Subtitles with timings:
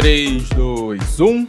[0.00, 1.48] 3, 2, 1.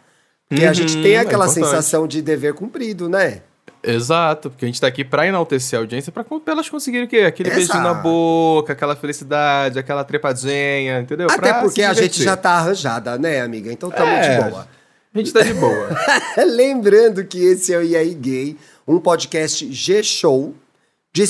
[0.49, 1.65] Porque a Uhum, gente tem é aquela importante.
[1.67, 3.43] sensação de dever cumprido, né?
[3.83, 7.09] Exato, porque a gente tá aqui pra enaltecer a audiência pra, pra elas conseguirem o
[7.09, 7.19] quê?
[7.19, 8.03] Aquele beijinho na Exato.
[8.03, 11.27] boca, aquela felicidade, aquela trepadinha, entendeu?
[11.29, 13.71] Até Pra porque a gente já tá arranjada, né, amiga?
[13.71, 14.37] Então tamo É.
[14.37, 14.67] de boa.
[15.13, 15.89] A gente tá de boa.
[16.45, 18.57] Lembrando que esse é o E aí Gay,
[18.87, 20.53] um podcast G-Show.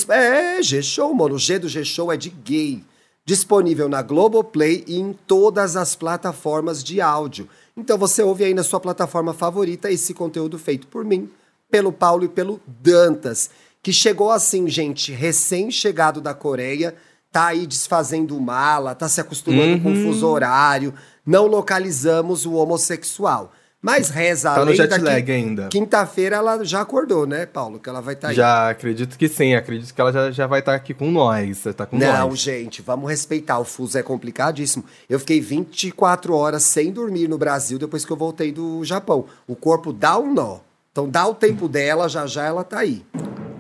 [0.09, 1.36] É, G-Show, mano.
[1.36, 2.83] O G do G-Show é de gay.
[3.25, 7.47] Disponível na Globoplay e em todas as plataformas de áudio.
[7.77, 11.30] Então você ouve aí na sua plataforma favorita esse conteúdo feito por mim,
[11.70, 13.50] pelo Paulo e pelo Dantas,
[13.81, 16.95] que chegou assim, gente, recém-chegado da Coreia,
[17.31, 20.94] tá aí desfazendo mala, tá se acostumando com o fuso horário,
[21.26, 23.53] não localizamos o homossexual.
[23.81, 25.67] Mas reza a Tá no lenda jet que lag ainda.
[25.70, 27.80] Quinta-feira ela já acordou, né, Paulo?
[27.80, 28.36] Que ela vai estar aí.
[28.36, 31.64] Já acredito que sim, acredito que ela já, já vai estar aqui com nós.
[31.78, 32.39] Tá com Não, nós.
[32.39, 33.58] gente, vamos respeitar.
[33.58, 34.83] O fuso é complicadíssimo.
[35.09, 39.23] Eu fiquei 24 horas sem dormir no Brasil depois que eu voltei do Japão.
[39.48, 40.59] O corpo dá um nó.
[41.00, 43.05] Então dá o tempo dela, já já ela tá aí.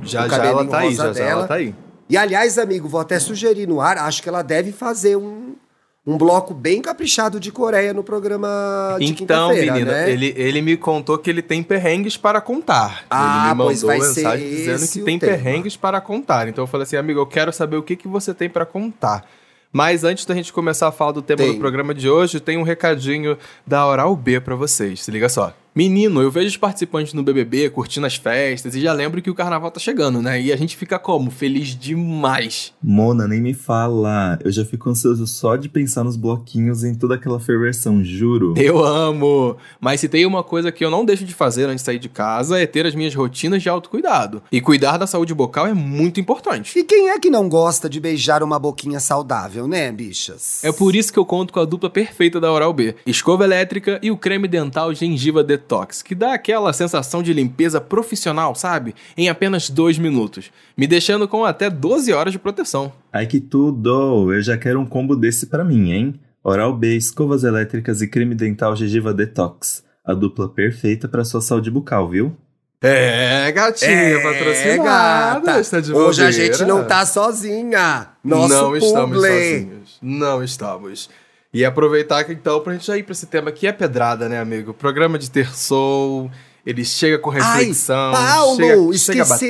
[0.03, 1.73] Já já ela tá aí, já já ela tá aí.
[2.09, 5.55] E aliás, amigo, vou até sugerir no ar, acho que ela deve fazer um,
[6.05, 10.11] um bloco bem caprichado de Coreia no programa de Então, menina, né?
[10.11, 13.05] ele, ele me contou que ele tem perrengues para contar.
[13.09, 15.31] Ah, ele me pois mandou vai ser mensagem dizendo que tem tema.
[15.31, 16.47] perrengues para contar.
[16.49, 19.25] Então eu falei assim, amigo, eu quero saber o que, que você tem para contar.
[19.71, 21.53] Mas antes da gente começar a falar do tema Tem.
[21.53, 25.03] do programa de hoje, tem um recadinho da Oral B para vocês.
[25.03, 25.53] Se liga só.
[25.75, 29.35] Menino, eu vejo os participantes no BBB curtindo as festas e já lembro que o
[29.35, 30.41] carnaval tá chegando, né?
[30.41, 31.29] E a gente fica como?
[31.29, 32.73] Feliz demais.
[32.81, 34.39] Mona, nem me fala.
[34.43, 38.55] Eu já fico ansioso só de pensar nos bloquinhos em toda aquela ferversão, juro.
[38.57, 39.57] Eu amo!
[39.79, 42.09] Mas se tem uma coisa que eu não deixo de fazer antes de sair de
[42.09, 44.41] casa é ter as minhas rotinas de autocuidado.
[44.51, 46.79] E cuidar da saúde bucal é muito importante.
[46.79, 50.63] E quem é que não gosta de beijar uma boquinha saudável, né, bichas?
[50.63, 53.99] É por isso que eu conto com a dupla perfeita da Oral B: escova elétrica
[54.01, 58.95] e o creme dental gengiva detox, que dá aquela sensação de limpeza profissional, sabe?
[59.17, 62.91] Em apenas dois minutos, me deixando com até 12 horas de proteção.
[63.11, 64.33] Ai que tudo!
[64.33, 66.19] Eu já quero um combo desse pra mim, hein?
[66.43, 69.83] Oral B, escovas elétricas e creme dental gengiva detox.
[70.05, 72.35] A dupla perfeita pra sua saúde bucal, viu?
[72.81, 75.39] É, gatinha, É, patrocinada.
[75.41, 75.59] gata.
[75.59, 78.07] Está de Hoje a gente não tá sozinha.
[78.23, 79.29] Nosso não estamos publi.
[79.29, 79.97] sozinhos.
[80.01, 81.09] Não estamos.
[81.53, 84.39] E aproveitar que então pra gente já ir pra esse tema que é pedrada, né,
[84.39, 84.73] amigo?
[84.73, 86.29] Programa de ter soul,
[86.65, 89.45] ele chega com reflexão, Ai, Paulo, chega, chega batendo.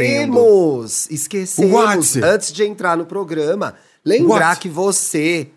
[0.86, 1.10] esquecemos.
[1.12, 2.16] Esquecemos.
[2.16, 2.24] What?
[2.24, 4.62] Antes de entrar no programa, lembrar What?
[4.62, 5.48] que você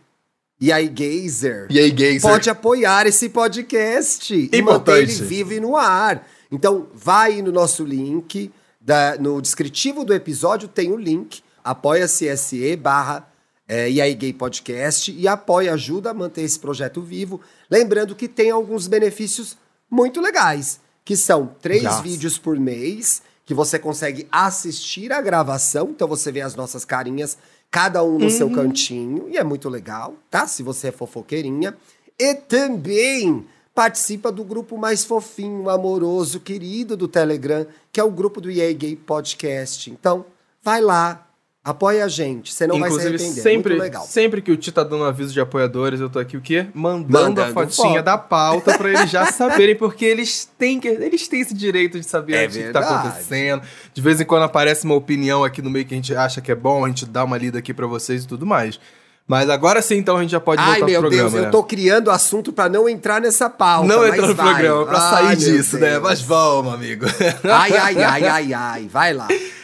[0.61, 2.23] e aí, Gazer, E aí, gays?
[2.23, 5.23] pode apoiar esse podcast e manter ele Importante.
[5.25, 6.27] vivo e no ar.
[6.51, 8.51] Então, vai no nosso link,
[8.81, 13.29] da- no descritivo do episódio tem o link, apoia-se SE barra
[13.69, 17.41] é, e aí Gay Podcast e apoia, ajuda a manter esse projeto vivo.
[17.71, 19.57] Lembrando que tem alguns benefícios
[19.91, 26.09] muito legais, que são três vídeos por mês, que você consegue assistir a gravação, então
[26.09, 27.37] você vê as nossas carinhas,
[27.71, 30.47] cada um no seu cantinho, e é muito legal, tá?
[30.47, 31.77] Se você é fofoqueirinha.
[32.19, 38.41] E também participa do grupo mais fofinho, amoroso, querido do Telegram, que é o grupo
[38.41, 39.91] do EA Gay Podcast.
[39.91, 40.27] Então,
[40.63, 41.27] vai lá,
[41.65, 43.43] apoia a gente, você não vai se Inclusive, arrepender.
[43.43, 44.05] sempre, muito legal.
[44.05, 46.67] sempre que o Ti tá dando aviso de apoiadores, eu tô aqui o quê?
[46.75, 48.03] Mandando, Mandando a fotinha foto.
[48.05, 52.05] da pauta pra eles já saberem, porque eles têm, que, eles têm esse direito de
[52.07, 53.63] saber É o que tá acontecendo.
[53.95, 56.51] De vez em quando aparece uma opinião aqui no meio que a gente acha que
[56.51, 58.81] é bom, a gente dá uma lida aqui pra vocês e tudo mais.
[59.25, 61.49] Mas agora sim, então, a gente já pode Ai, voltar meu pro programa, Deus, né?
[61.49, 63.87] eu tô criando assunto pra não entrar nessa pauta.
[63.87, 64.47] Não mas entra no vai.
[64.53, 65.91] programa pra Ai, sair meu disso, né?
[65.93, 66.03] Deus.
[66.03, 67.07] Mas vamos, amigo.
[67.45, 69.29] Ai, ai, ai, ai, ai, vai lá.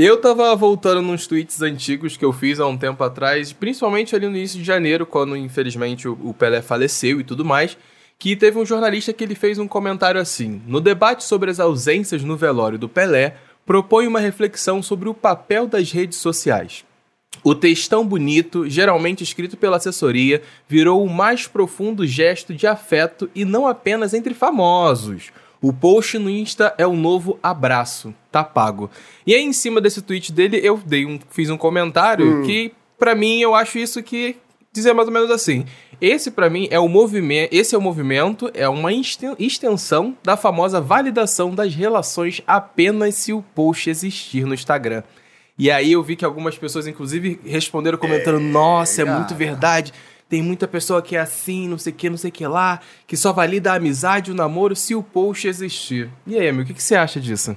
[0.00, 4.28] Eu tava voltando nos tweets antigos que eu fiz há um tempo atrás, principalmente ali
[4.28, 7.76] no início de janeiro, quando infelizmente o, Pelé faleceu e tudo mais,
[8.16, 12.22] que teve um jornalista que ele fez um comentário assim: "No debate sobre as ausências
[12.22, 16.84] no velório do Pelé, propõe uma reflexão sobre o papel das redes sociais.
[17.42, 23.44] O textão bonito, geralmente escrito pela assessoria, virou o mais profundo gesto de afeto e
[23.44, 25.32] não apenas entre famosos.
[25.60, 28.88] O post no Insta é o novo abraço, tá pago.
[29.26, 32.42] E aí, em cima desse tweet dele, eu dei um, fiz um comentário Hum.
[32.44, 34.36] que, pra mim, eu acho isso que
[34.72, 35.64] dizer mais ou menos assim.
[36.00, 37.52] Esse, pra mim, é o movimento.
[37.52, 43.32] Esse é o movimento, é uma exten- extensão da famosa validação das relações apenas se
[43.32, 45.02] o post existir no Instagram.
[45.58, 49.34] E aí eu vi que algumas pessoas, inclusive, responderam comentando: Nossa, é muito cara.
[49.34, 49.92] verdade.
[50.28, 52.80] Tem muita pessoa que é assim, não sei o que, não sei o que lá,
[53.06, 56.10] que só valida a amizade e o namoro se o post existir.
[56.26, 57.56] E aí, amigo, o que, que você acha disso?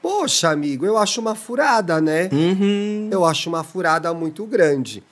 [0.00, 2.28] Poxa, amigo, eu acho uma furada, né?
[2.32, 3.08] Uhum.
[3.10, 5.02] Eu acho uma furada muito grande.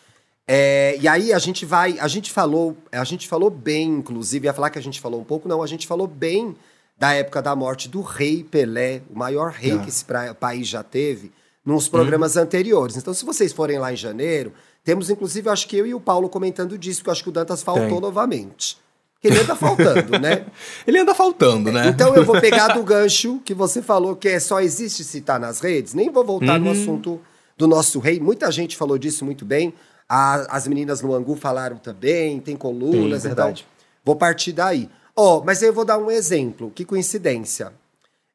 [0.47, 4.53] É, e aí a gente vai, a gente falou, a gente falou bem, inclusive, ia
[4.53, 6.57] falar que a gente falou um pouco, não, a gente falou bem
[6.99, 9.79] da época da morte do rei Pelé, o maior rei Ah.
[9.79, 11.31] que esse pra- país já teve,
[11.65, 12.97] nos programas anteriores.
[12.97, 14.53] Então, se vocês forem lá em janeiro,
[14.85, 17.33] temos inclusive, acho que eu e o Paulo comentando disso, que eu acho que o
[17.33, 18.01] Dantas faltou Tem.
[18.01, 18.79] novamente.
[19.23, 20.47] Ele anda faltando, né?
[20.87, 21.89] Ele anda faltando, né?
[21.89, 25.39] Então eu vou pegar do gancho que você falou que é só existe se tá
[25.39, 25.93] nas redes.
[25.93, 26.73] Nem vou voltar no Uhum.
[26.73, 27.21] assunto
[27.59, 28.19] do nosso rei.
[28.19, 29.75] Muita gente falou disso muito bem.
[30.09, 33.67] A- as meninas no Angu falaram também, tem colunas, Sim, então verdade.
[34.03, 34.89] vou partir daí.
[35.15, 36.71] Ó, mas eu vou dar um exemplo.
[36.75, 37.73] Que coincidência.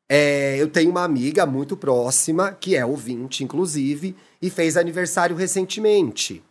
[0.08, 6.44] É, eu tenho uma amiga muito próxima, que é ouvinte, inclusive, e fez aniversário recentemente.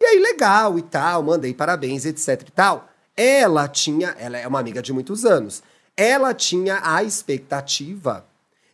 [0.00, 2.88] E aí, legal e tal, mandei parabéns, etc e tal.
[3.16, 5.62] Ela tinha, ela é uma amiga de muitos anos,
[5.96, 8.24] ela tinha a expectativa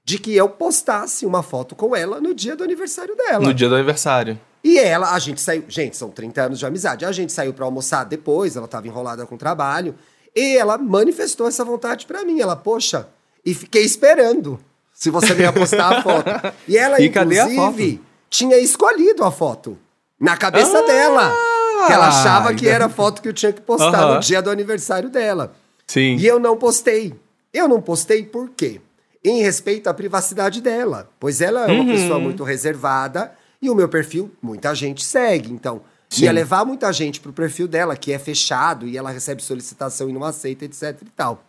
[0.05, 3.43] de que eu postasse uma foto com ela no dia do aniversário dela.
[3.43, 4.39] No dia do aniversário.
[4.63, 7.07] E ela, a gente saiu, gente, são 30 anos de amizade.
[7.07, 9.95] A gente saiu pra almoçar depois, ela tava enrolada com o trabalho,
[10.37, 12.41] e ela manifestou essa vontade pra mim.
[12.41, 13.09] Ela, poxa,
[13.45, 14.59] e fiquei esperando
[14.93, 16.25] se você ia postar a foto.
[16.69, 18.01] E ela, E inclusive,
[18.31, 19.79] tinha escolhido a foto
[20.19, 20.83] na cabeça Ah!
[20.87, 21.33] dela.
[21.87, 24.41] Que ela achava que Ainda- era a foto que eu tinha que postar no dia
[24.41, 25.55] do aniversário dela.
[25.87, 26.17] Sim.
[26.17, 27.13] E eu não postei.
[27.53, 28.81] Eu não postei por quê?
[29.23, 31.11] Em respeito à privacidade dela.
[31.21, 31.93] Pois ela é uma Uhum.
[31.93, 35.53] pessoa muito reservada e o meu perfil muita gente segue.
[35.53, 36.25] Então, Sim.
[36.25, 40.13] ia levar muita gente pro perfil dela, que é fechado e ela recebe solicitação e
[40.13, 41.45] não aceita, etc e tal.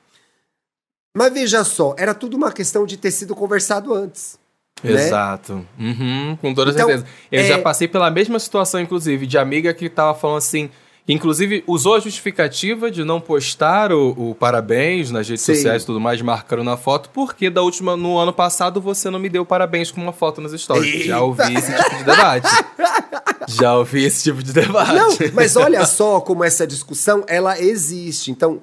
[1.15, 4.37] Mas veja só, era tudo uma questão de ter sido conversado antes.
[4.83, 4.91] né?
[4.91, 5.65] Exato.
[5.79, 7.07] Uhum, com toda Então, certeza.
[7.31, 10.69] Eu é- já passei pela mesma situação, inclusive, de amiga que tava falando assim.
[11.07, 15.53] Inclusive, usou a justificativa de não postar o, o parabéns nas redes Sim.
[15.53, 19.19] sociais e tudo mais, marcando na foto, porque da última, no ano passado você não
[19.19, 21.05] me deu parabéns com uma foto nas stories.
[21.05, 22.49] Já ouvi esse tipo de debate.
[23.47, 24.93] Já ouvi esse tipo de debate.
[24.93, 28.31] Não, mas olha só como essa discussão, ela existe.
[28.31, 28.59] Então,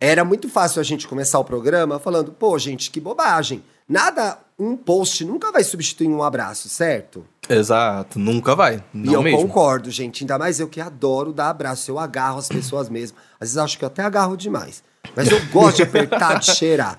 [0.00, 3.62] era muito fácil a gente começar o programa falando, pô, gente, que bobagem.
[3.86, 7.26] Nada, um post nunca vai substituir um abraço, certo?
[7.48, 8.82] Exato, nunca vai.
[8.94, 9.42] Não e eu mesmo.
[9.42, 10.22] concordo, gente.
[10.22, 11.90] Ainda mais eu que adoro dar abraço.
[11.90, 13.18] Eu agarro as pessoas mesmo.
[13.34, 14.82] Às vezes acho que eu até agarro demais.
[15.14, 16.98] Mas eu gosto de apertar, de cheirar.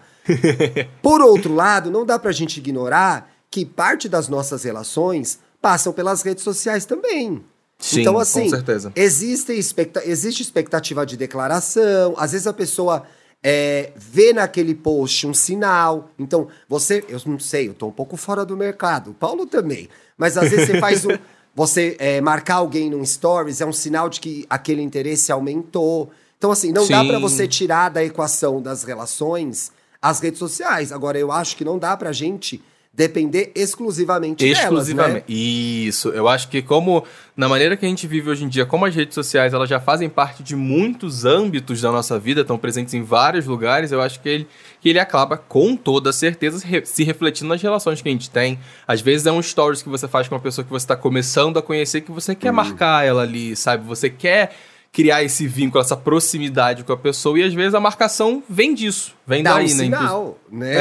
[1.02, 6.22] Por outro lado, não dá pra gente ignorar que parte das nossas relações passam pelas
[6.22, 7.44] redes sociais também.
[7.82, 8.92] Sim, então, com assim, certeza.
[8.96, 13.04] Existe, expecta existe expectativa de declaração, às vezes a pessoa
[13.44, 16.10] é, vê naquele post um sinal.
[16.18, 19.90] Então, você, eu não sei, eu tô um pouco fora do mercado, o Paulo também.
[20.18, 21.18] Mas às vezes você faz um.
[21.54, 26.10] Você é, marcar alguém num stories é um sinal de que aquele interesse aumentou.
[26.38, 27.08] Então, assim, não dá Sim.
[27.10, 29.70] pra você tirar da equação das relações
[30.02, 30.94] as redes sociais.
[30.94, 35.14] Agora, eu acho que não dá pra gente depender exclusivamente, Exclusivamente.
[35.14, 35.34] delas, né?
[35.34, 36.10] Isso.
[36.10, 37.06] Eu acho que como
[37.38, 39.80] na maneira que a gente vive hoje em dia, como as redes sociais elas já
[39.80, 44.20] fazem parte de muitos âmbitos da nossa vida, estão presentes em vários lugares, eu acho
[44.20, 44.48] que ele,
[44.82, 48.30] que ele acaba com toda certeza se re- se refletindo nas relações que a gente
[48.30, 48.60] tem.
[48.86, 51.58] Às vezes é um stories que você faz com uma pessoa que você está começando
[51.58, 53.88] a conhecer, que você quer marcar ela ali, sabe?
[53.88, 54.54] Você quer
[54.92, 59.14] criar esse vínculo, essa proximidade com a pessoa, e às vezes a marcação vem disso,
[59.26, 59.86] vem Dá um daí, né?
[59.86, 60.74] Inclu- sinal, né?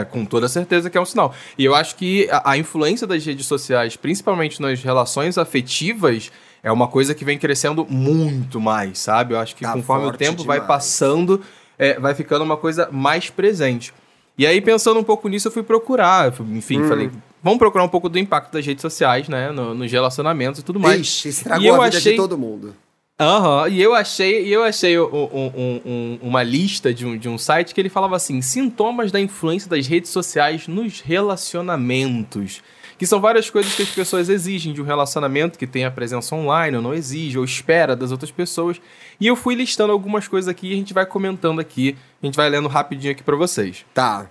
[0.00, 1.34] é, com toda certeza que é um sinal.
[1.56, 6.30] E eu acho que a, a influência das redes sociais, principalmente nas relações afetivas,
[6.62, 9.32] é uma coisa que vem crescendo muito mais, sabe?
[9.34, 10.68] Eu acho que Tá conforme o tempo vai demais.
[10.68, 11.40] passando,
[11.78, 13.94] é, vai ficando uma coisa mais presente.
[14.36, 16.34] E aí, pensando um pouco nisso, eu fui procurar.
[16.50, 16.88] Enfim, Hum.
[16.88, 17.10] falei,
[17.42, 19.50] vamos procurar um pouco do impacto das redes sociais, né?
[19.52, 21.00] no- nos relacionamentos e tudo mais.
[21.00, 22.74] Ixi, estragou E eu a vida achei- de todo mundo.
[23.18, 27.28] Aham, e eu achei, eu achei um- um- um- um- uma lista de um, de
[27.28, 32.60] um site que ele falava assim: sintomas da influência das redes sociais nos relacionamentos.
[32.98, 36.76] Que são várias coisas que as pessoas exigem de um relacionamento que tenha presença online,
[36.76, 38.80] ou não exige, ou espera das outras pessoas.
[39.20, 42.36] E eu fui listando algumas coisas aqui e a gente vai comentando aqui, a gente
[42.36, 43.84] vai lendo rapidinho aqui pra vocês.
[43.92, 44.28] Tá.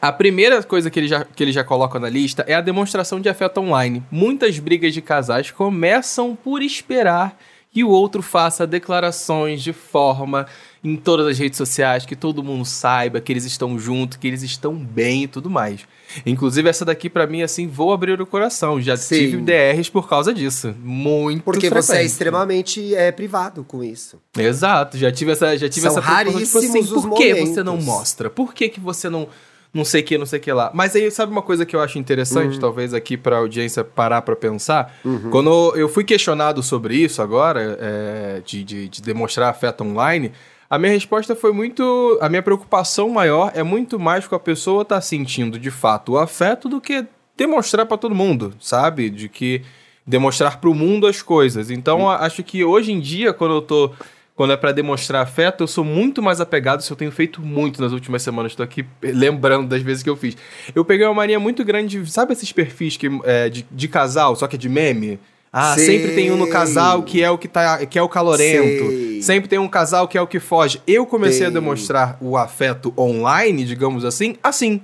[0.00, 3.20] A primeira coisa que ele, já, que ele já coloca na lista é a demonstração
[3.20, 4.02] de afeto online.
[4.10, 7.36] Muitas brigas de casais começam por esperar
[7.74, 10.46] que o outro faça declarações de forma
[10.84, 14.44] em todas as redes sociais, que todo mundo saiba que eles estão juntos, que eles
[14.44, 15.80] estão bem e tudo mais.
[16.24, 18.80] Inclusive, essa daqui, para mim, assim, vou abrir o coração.
[18.80, 19.16] Já Sim.
[19.16, 20.72] tive DRs por causa disso.
[20.84, 22.06] Muito Porque você é frequente.
[22.06, 24.20] extremamente é, privado com isso.
[24.38, 27.28] Exato, já tive essa, já tive São essa preocupação, tipo assim, raríssimos os por que
[27.30, 27.54] momentos.
[27.54, 28.30] você não mostra?
[28.30, 29.26] Por que, que você não
[29.74, 30.70] não sei que, não sei que lá?
[30.72, 32.00] Mas aí sabe uma coisa que eu acho Hum.
[32.00, 34.94] interessante, talvez aqui pra audiência parar pra pensar?
[35.04, 35.28] Uhum.
[35.30, 40.30] Quando eu fui questionado sobre isso agora, é, de, de, de demonstrar afeto online,
[40.70, 42.18] a minha resposta foi muito.
[42.20, 46.18] A minha preocupação maior é muito mais com a pessoa tá sentindo de fato o
[46.18, 47.04] afeto do que
[47.36, 49.10] demonstrar pra todo mundo, sabe?
[49.10, 49.62] De que
[50.06, 51.70] demonstrar pro mundo as coisas.
[51.70, 53.90] Então, a- acho que hoje em dia, quando eu tô.
[54.36, 56.80] Quando é pra demonstrar afeto, eu sou muito mais apegado.
[56.80, 58.50] Isso eu tenho feito muito nas últimas semanas.
[58.52, 60.36] Estou aqui lembrando das vezes que eu fiz.
[60.74, 62.02] Eu peguei uma mania muito grande.
[62.02, 65.20] de- Sabe esses perfis que, é, de, de casal, só que é de meme?
[65.52, 65.86] Ah, Sei.
[65.86, 68.88] sempre tem um no casal que é o que, tá, que é o calorento.
[68.88, 69.22] Sei.
[69.22, 70.82] Sempre tem um casal que é o que foge.
[70.84, 74.80] Eu comecei a demonstrar o afeto online, digamos assim, assim.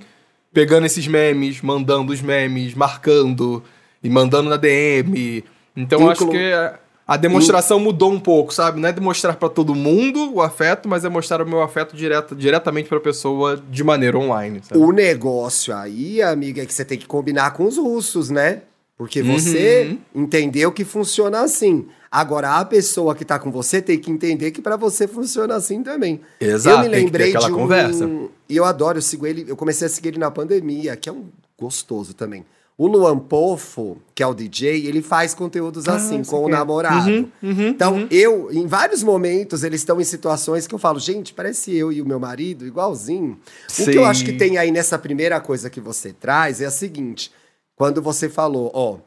[0.53, 3.61] Pegando esses memes, mandando os memes, marcando
[4.01, 5.43] e mandando na DM.
[5.75, 6.71] Então eu acho Inclu- que
[7.11, 8.79] a- a demonstração mudou um pouco, sabe?
[8.79, 12.35] Não é demonstrar pra todo mundo o afeto, mas é mostrar o meu afeto direto,
[12.35, 14.79] diretamente pra pessoa de maneira online, sabe?
[14.81, 18.61] O negócio aí, amiga, é que você tem que combinar com os russos, né?
[18.97, 20.23] Porque você Uhum.
[20.23, 21.87] entendeu que funciona assim.
[22.11, 25.81] Agora, a pessoa que tá com você tem que entender que pra você funciona assim
[25.81, 26.19] também.
[26.39, 27.55] Exato, eu me lembrei aquela de um...
[27.55, 28.09] conversa.
[28.49, 31.11] E eu adoro, eu sigo ele, eu comecei a seguir ele na pandemia, que é
[31.11, 31.25] um
[31.57, 32.45] gostoso também.
[32.77, 36.49] O Luan Poffo, que é o DJ, ele faz conteúdos assim, Ah, sei com o
[36.49, 36.51] é.
[36.51, 37.09] namorado.
[37.09, 38.07] Uhum, uhum, então, uhum.
[38.09, 42.01] eu, em vários momentos, eles estão em situações que eu falo, gente, parece eu e
[42.01, 43.39] o meu marido, igualzinho.
[43.79, 44.05] O que eu Sim.
[44.05, 47.31] acho que tem aí nessa primeira coisa que você traz é a seguinte:
[47.75, 48.97] quando você falou, ó,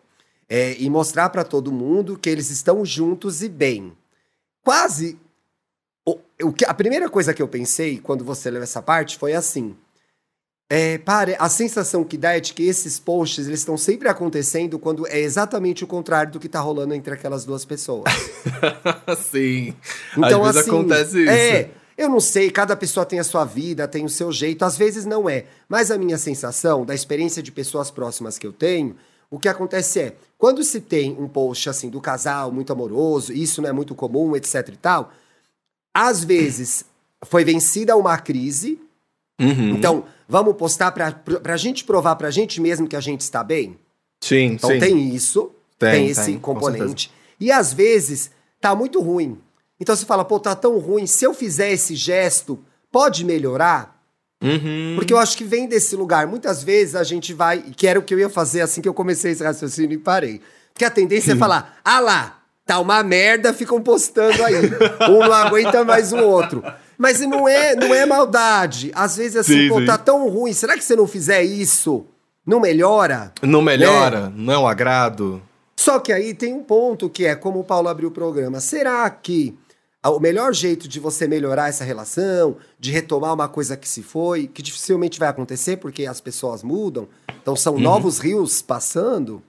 [0.49, 3.92] é, e mostrar pra todo mundo que eles estão juntos e bem.
[4.62, 5.18] Quase.
[6.06, 9.33] O, o que, a primeira coisa que eu pensei quando você leu essa parte foi
[9.33, 9.75] assim.
[10.76, 14.76] É, pare, a sensação que dá é de que esses posts eles estão sempre acontecendo
[14.76, 18.12] quando é exatamente o contrário do que tá rolando entre aquelas duas pessoas.
[19.31, 19.73] Sim.
[20.19, 21.31] Então, Às vezes assim, acontece isso.
[21.31, 24.76] É, eu não sei, cada pessoa tem a sua vida, tem o seu jeito, às
[24.76, 25.45] vezes não é.
[25.69, 28.97] Mas a minha sensação, da experiência de pessoas próximas que eu tenho,
[29.31, 33.62] o que acontece é, quando se tem um post assim do casal muito amoroso, isso
[33.62, 35.12] não é muito comum, etc e tal,
[35.95, 36.85] às vezes
[37.23, 38.81] foi vencida uma crise,
[39.40, 39.70] Uhum.
[39.70, 43.76] então vamos postar pra, pra gente provar pra gente mesmo que a gente está bem?
[44.22, 44.78] sim, Então sim.
[44.78, 47.10] tem isso, Tem, tem, esse tem, com componente.
[47.38, 49.38] E às vezes tá muito ruim.
[49.78, 52.58] Então você fala, pô, tá tão ruim, se eu fizer esse gesto,
[52.90, 54.00] pode melhorar?
[54.42, 54.94] Uhum.
[54.96, 56.26] Porque eu acho que vem desse lugar.
[56.26, 58.94] Muitas vezes a gente vai, que era o que eu ia fazer assim que eu
[58.94, 60.40] comecei esse raciocínio e parei.
[60.72, 64.54] Porque a tendência é falar, ah lá, tá uma merda, ficam postando aí.
[65.10, 66.62] um não aguenta mais o outro.
[66.98, 68.90] Mas não é, não é maldade.
[68.94, 69.86] Às vezes assim, Sim, pô, sim.
[69.86, 72.06] tá tão ruim, será que você não fizer isso,
[72.46, 73.32] não melhora?
[73.42, 75.42] Não melhora, não é um agrado.
[75.76, 78.60] Só que aí tem um ponto que é como o Paulo abriu o programa.
[78.60, 79.56] Será que
[80.10, 84.46] o melhor jeito de você melhorar essa relação, de retomar uma coisa que se foi,
[84.46, 87.08] que dificilmente vai acontecer porque as pessoas mudam,
[87.40, 89.42] então são novos rios passando.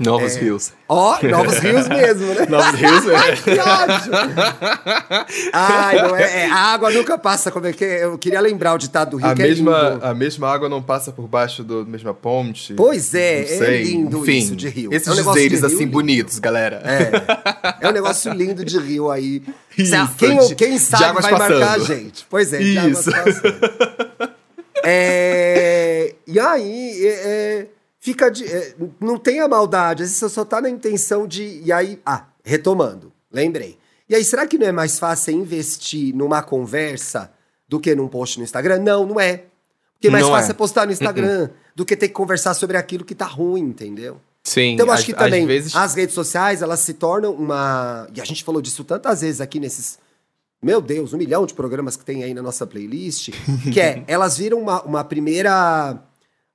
[0.00, 0.72] Novos rios.
[0.88, 2.46] Ó, novos rios mesmo, né?
[2.48, 3.36] Novos rios, é.
[3.36, 4.12] que ódio!
[5.52, 8.04] Ai, não é, é, A água nunca passa, como é que é?
[8.04, 10.06] Eu queria lembrar o ditado do Rio, A é mesma, lindo.
[10.06, 12.72] a mesma água não passa por baixo da mesma ponte.
[12.74, 14.90] Pois é, é lindo Enfim, isso de rio.
[14.92, 15.92] Esses É um de rio assim lindo.
[15.92, 16.82] bonitos, galera.
[16.84, 17.86] É.
[17.86, 19.42] É um negócio lindo de rio aí.
[19.78, 21.86] Isso, quem, de- quem sabe vai marcar a passando.
[21.86, 22.26] gente.
[22.28, 23.10] Pois é, de águas Isso.
[23.10, 24.30] passando.
[24.82, 27.66] É, e aí, é, é,
[28.10, 31.60] fica de, é, não tem a maldade, às vezes você só tá na intenção de.
[31.64, 33.78] E aí, ah, retomando, lembrei.
[34.08, 37.32] E aí, será que não é mais fácil investir numa conversa
[37.68, 38.80] do que num post no Instagram?
[38.80, 39.44] Não, não é.
[39.94, 40.52] Porque mais Não fácil é.
[40.52, 44.18] é postar no Instagram do que ter que conversar sobre aquilo que tá ruim, entendeu?
[44.42, 45.76] Sim, Então, eu acho que também vezes...
[45.76, 48.08] as redes sociais, elas se tornam uma.
[48.14, 49.98] E a gente falou disso tantas vezes aqui nesses.
[50.62, 53.30] Meu Deus, um milhão de programas que tem aí na nossa playlist.
[53.70, 56.02] que é, elas viram uma, uma primeira.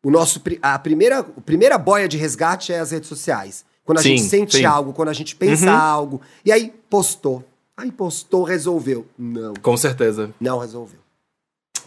[0.05, 0.39] O nosso.
[0.61, 3.65] A primeira, a primeira boia de resgate é as redes sociais.
[3.83, 4.63] Quando a Sim, gente sente sim.
[4.65, 5.75] algo, quando a gente pensa Uhum.
[5.77, 6.21] algo.
[6.45, 7.43] E aí postou.
[7.75, 9.07] Aí postou, resolveu.
[9.17, 10.29] Não, Com certeza.
[10.39, 10.99] não resolveu.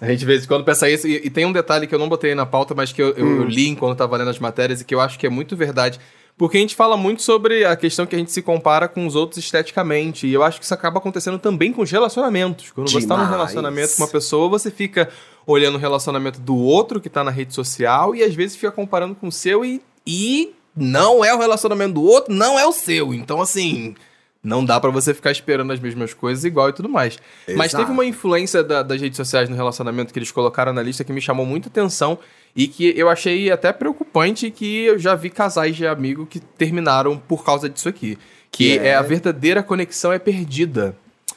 [0.01, 1.99] A gente de vez em quando pensa isso, e, e tem um detalhe que eu
[1.99, 3.37] não botei aí na pauta, mas que eu, eu- Hum.
[3.39, 5.57] eu li enquanto eu tava lendo as matérias e que eu acho que é muito
[5.57, 5.99] verdade.
[6.39, 9.17] Porque a gente fala muito sobre a questão que a gente se compara com os
[9.17, 10.25] outros esteticamente.
[10.25, 12.71] E eu acho que isso acaba acontecendo também com os relacionamentos.
[12.71, 13.31] Quando você tá num Demais.
[13.31, 15.09] relacionamento com uma pessoa, você fica
[15.45, 19.17] olhando o relacionamento do outro que tá na rede social e às vezes fica comparando
[19.17, 23.13] com o seu e, e não é o relacionamento do outro, não é o seu.
[23.13, 23.97] Então, assim,
[24.43, 27.19] não dá pra você ficar esperando as mesmas coisas igual e tudo mais.
[27.57, 27.79] Mas Exato.
[27.85, 31.13] teve uma influência da- das redes sociais no relacionamento que eles colocaram na lista que
[31.13, 32.19] me chamou muita atenção
[32.55, 37.19] e que eu achei até preocupante que eu já vi casais de amigo que terminaram
[37.19, 38.17] por causa disso aqui.
[38.51, 38.89] Que é.
[38.89, 38.95] é?
[38.95, 40.97] a verdadeira conexão é perdida.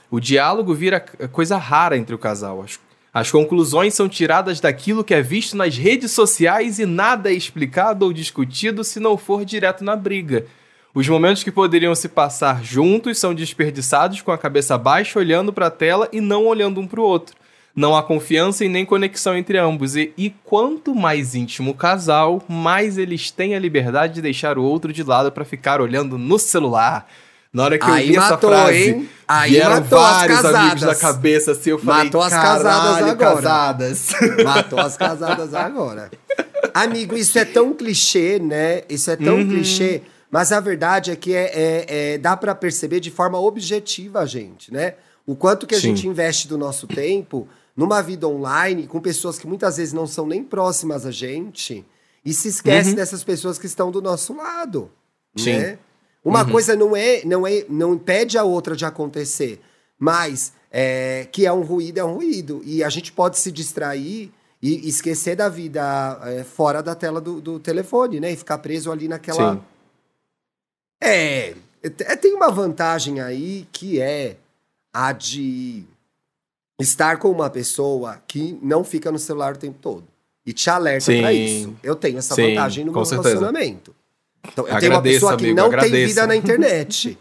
[0.09, 2.61] O diálogo vira coisa rara entre o casal.
[2.61, 2.79] As,
[3.13, 8.05] as conclusões são tiradas daquilo que é visto nas redes sociais e nada é explicado
[8.05, 10.45] ou discutido se não for direto na briga.
[10.93, 15.67] Os momentos que poderiam se passar juntos são desperdiçados com a cabeça baixa, olhando para
[15.67, 17.35] a tela e não olhando um para o outro.
[17.73, 19.95] Não há confiança e nem conexão entre ambos.
[19.95, 24.63] E, e quanto mais íntimo o casal, mais eles têm a liberdade de deixar o
[24.63, 27.07] outro de lado para ficar olhando no celular.
[27.53, 29.09] Na hora que eu Aí vi essa matou, frase, hein?
[29.25, 34.09] Aí vieram vários amigos na cabeça assim, eu falei, Matou as "Caralho, casadas agora." casadas.
[34.43, 36.11] Matou as casadas agora.
[36.73, 38.81] Amigo, isso é tão clichê, né?
[38.89, 39.47] Isso é tão Uhum.
[39.49, 40.01] clichê.
[40.31, 44.73] Mas a verdade é que é, é- é- dá pra perceber de forma objetiva, gente,
[44.73, 44.95] né?
[45.27, 45.89] O quanto que a Sim.
[45.89, 50.25] gente investe do nosso tempo numa vida online com pessoas que muitas vezes não são
[50.25, 51.85] nem próximas a gente
[52.25, 54.89] e se esquece dessas pessoas que estão do nosso lado.
[55.37, 55.43] Uhum.
[55.43, 55.57] Sim.
[55.57, 55.77] Né?
[56.23, 59.59] Uma coisa não é, não é, não impede a outra de acontecer,
[59.97, 62.61] mas é, que é um ruído, é um ruído.
[62.63, 67.41] E a gente pode se distrair e esquecer da vida é, fora da tela do,
[67.41, 68.31] do telefone, né?
[68.31, 69.55] E ficar preso ali naquela.
[69.55, 69.61] Sim.
[71.01, 74.37] É, é, tem uma vantagem aí que é
[74.93, 75.83] a de
[76.79, 80.03] estar com uma pessoa que não fica no celular o tempo todo
[80.45, 81.75] e te alerta pra isso.
[81.83, 83.29] Eu tenho essa Sim, vantagem no meu certeza.
[83.29, 83.95] relacionamento.
[84.47, 86.07] Então, eu tenho uma pessoa que amigo, não tem agradeça.
[86.07, 87.17] vida na internet.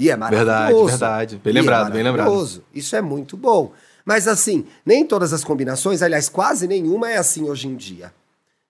[0.00, 0.86] E é Verdade, maravilhoso.
[0.88, 1.36] verdade.
[1.42, 2.26] Bem E é lembrado, bem lembrado.
[2.26, 2.64] maravilhoso.
[2.72, 3.72] Isso é muito bom.
[4.04, 8.12] Mas assim, nem todas as combinações, aliás, quase nenhuma é assim hoje em dia.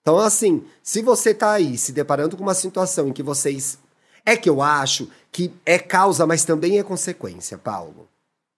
[0.00, 3.78] Então, assim, se você tá aí se deparando com uma situação em que vocês.
[4.24, 8.08] É que eu acho que é causa, mas também é consequência, Paulo.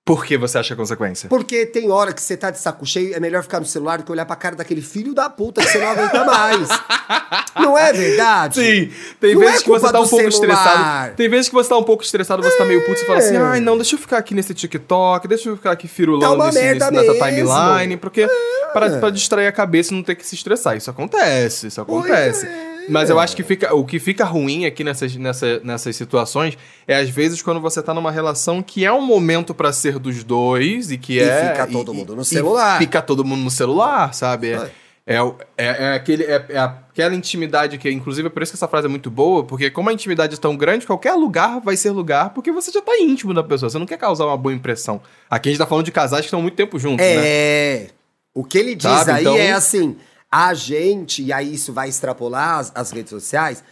[0.07, 1.31] Por que você acha consequência?
[1.31, 4.05] Porque tem hora que você tá de saco cheio, é melhor ficar no celular do
[4.05, 6.69] que olhar pra cara daquele filho da puta que você não aguenta mais.
[7.57, 8.55] não é verdade?
[8.57, 10.31] Sim, tem Não vezes é que você tá um pouco celular.
[10.31, 11.17] estressado.
[11.17, 13.37] Tem vezes que você tá um pouco estressado, você tá meio puto e fala assim:
[13.37, 13.39] É.
[13.39, 16.53] ai, não, deixa eu ficar aqui nesse TikTok, deixa eu ficar aqui Tá firulando uma
[16.53, 18.29] nesse, nessa timeline, porque
[18.75, 20.77] para, pra distrair a cabeça e não ter que se estressar.
[20.77, 22.45] Isso acontece, isso acontece.
[22.47, 22.74] é.
[22.89, 26.97] Mas eu acho que fica, o que fica ruim aqui nessas, nessa, nessas situações é
[26.97, 30.91] às vezes quando você tá numa relação que é um momento pra ser dos dois
[30.91, 31.51] e que E é.
[31.51, 32.79] fica todo mundo no e celular.
[32.79, 34.51] Fica todo mundo no celular, sabe?
[34.53, 34.71] É,
[35.07, 35.17] É.
[35.17, 35.23] é,
[35.59, 38.87] é, é aquele, é, é aquela intimidade que, inclusive, é por isso que essa frase
[38.87, 42.31] é muito boa, porque como a intimidade é tão grande, qualquer lugar vai ser lugar,
[42.31, 45.01] porque você já tá íntimo da pessoa, você não quer causar uma boa impressão.
[45.31, 47.13] Aqui a gente tá falando de casais que estão muito tempo juntos, né?
[47.17, 47.87] É.
[48.35, 49.97] O que ele diz Sabe, aí então- é assim:
[50.37, 53.63] a gente, e aí isso vai extrapolar as, as redes sociais,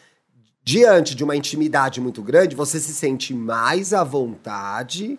[0.62, 5.18] diante de uma intimidade muito grande, você se sente mais à vontade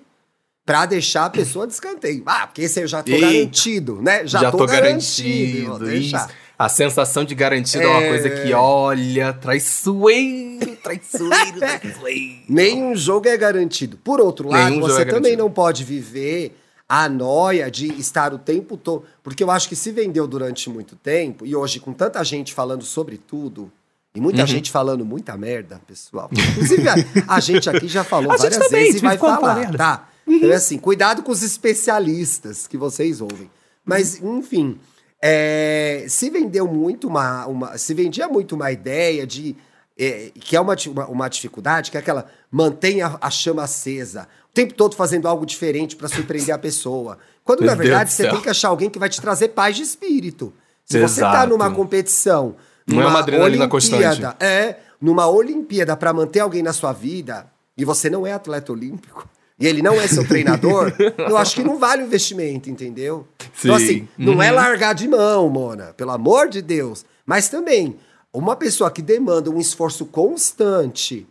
[0.65, 2.23] pra deixar a pessoa de escanteio.
[2.25, 3.27] Ah, porque esse eu já tô Eita.
[3.27, 4.25] garantido, né?
[4.25, 5.67] Já, tô, garantido.
[5.71, 6.27] vou deixar.
[6.27, 6.35] isso.
[6.57, 8.07] A sensação de garantido é, uma É.
[8.07, 12.43] coisa que, olha, traiçoeiro, traiçoeiro, traiçoeiro.
[12.47, 13.97] Nenhum jogo é garantido.
[13.97, 15.43] Por outro lado, Nenhum você é também garantido.
[15.43, 16.55] não pode viver
[16.93, 19.03] a noia de estar o tempo todo.
[19.23, 22.83] Porque eu acho que se vendeu durante muito tempo, e hoje, com tanta gente falando
[22.83, 23.71] sobre tudo,
[24.13, 24.47] e muita Uhum.
[24.47, 26.29] gente falando muita merda, pessoal.
[26.31, 26.95] Inclusive, a,
[27.35, 30.07] a gente aqui já falou A várias também, vezes e vai falar, tá?
[30.27, 33.49] Então é assim, cuidado com os especialistas que vocês ouvem.
[33.83, 34.77] Mas, enfim,
[35.19, 37.77] é, se vendeu muito uma, uma.
[37.79, 39.55] Se vendia muito uma ideia de.
[39.97, 44.27] é, que é uma, uma, uma dificuldade, que é aquela mantenha a chama acesa.
[44.53, 47.17] O tempo todo fazendo algo diferente pra surpreender a pessoa.
[47.43, 49.75] Quando, na Meu verdade, Deus você tem que achar alguém que vai te trazer paz
[49.75, 50.53] de espírito.
[50.85, 51.49] Se você tá Exato.
[51.49, 52.55] numa competição.
[52.85, 54.03] Não é numa uma adrenalina constante.
[54.05, 58.71] Olimpíada, É, numa Olimpíada pra manter alguém na sua vida, e você não é atleta
[58.71, 59.27] olímpico,
[59.59, 63.27] e ele não é seu treinador, eu acho que não vale o investimento, entendeu?
[63.59, 63.83] Então, Sim.
[63.85, 64.55] assim, não é Uhum.
[64.55, 67.03] largar de mão, Mona, pelo amor de Deus.
[67.25, 67.97] Mas também,
[68.31, 71.25] uma pessoa que demanda um esforço constante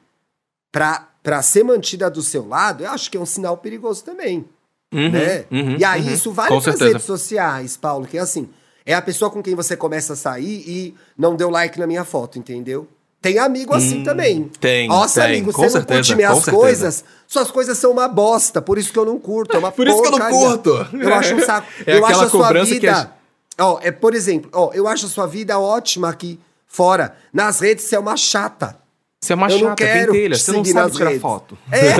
[0.72, 4.44] pra, pra ser mantida do seu lado, eu acho que é um sinal perigoso também
[4.92, 5.46] Uhum, né?
[5.50, 6.12] uhum, e aí uhum.
[6.12, 8.48] isso vale para as redes sociais, Paulo, que é assim,
[8.84, 12.04] é a pessoa com quem você começa a sair e não deu like na minha
[12.04, 12.86] foto, entendeu?
[13.20, 14.50] Tem amigo assim Hum, também.
[14.60, 16.56] tem, Nossa, tem, amigo, você certeza, não curte minhas com certeza.
[16.56, 19.86] coisas, suas coisas são uma bosta, por isso que eu não curto, é uma Por
[19.86, 20.70] isso que eu não curto.
[20.92, 21.68] Eu acho um saco.
[21.86, 23.12] É eu acho a sua vida...
[23.58, 27.14] Ó, é, por exemplo, ó, eu acho a sua vida ótima aqui fora.
[27.32, 28.76] Nas redes você é uma chata.
[29.24, 31.22] Você é uma Eu não chata, quero pentelha, você não sabe tirar redes.
[31.22, 31.56] foto.
[31.70, 31.94] É,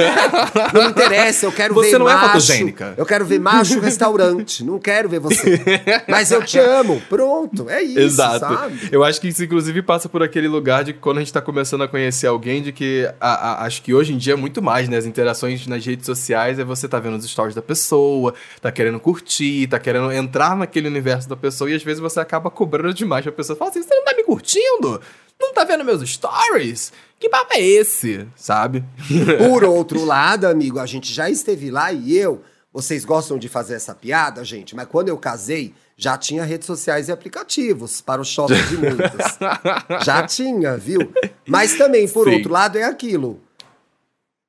[0.74, 2.94] não me interessa, eu quero Você ver não é fotogênica.
[2.96, 5.60] Eu quero ver macho restaurante, não quero ver você.
[6.08, 8.40] Mas eu te amo, pronto, é isso, Exato.
[8.40, 8.88] sabe?
[8.90, 11.40] Eu acho que isso, inclusive, passa por aquele lugar de que quando a gente tá
[11.40, 14.60] começando a conhecer alguém, de que a- a- acho que hoje em dia é muito
[14.60, 14.96] mais, né?
[14.96, 18.98] As interações nas redes sociais é você tá vendo os stories da pessoa, tá querendo
[18.98, 23.22] curtir, tá querendo entrar naquele universo da pessoa e às vezes você acaba cobrando demais
[23.22, 23.56] pra pessoa.
[23.56, 25.00] Fala assim, você não tá me curtindo?
[25.42, 26.92] Não tá vendo meus stories?
[27.18, 28.26] Que papo é esse?
[28.36, 28.82] Sabe?
[29.48, 32.42] Por outro lado, amigo, a gente já esteve lá e eu.
[32.72, 34.74] Vocês gostam de fazer essa piada, gente?
[34.74, 39.38] Mas quando eu casei, já tinha redes sociais e aplicativos para o shopping de muitas.
[40.06, 41.12] já tinha, viu?
[41.46, 42.36] Mas também, por Sim.
[42.36, 43.38] outro lado, é aquilo.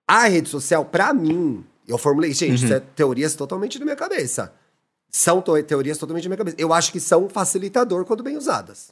[0.08, 2.66] A rede social, pra mim, eu formulei, gente, Uhum.
[2.66, 4.54] isso é teorias totalmente da minha cabeça.
[5.10, 6.56] São teorias totalmente da minha cabeça.
[6.60, 8.92] Eu acho que são um facilitador quando bem usadas.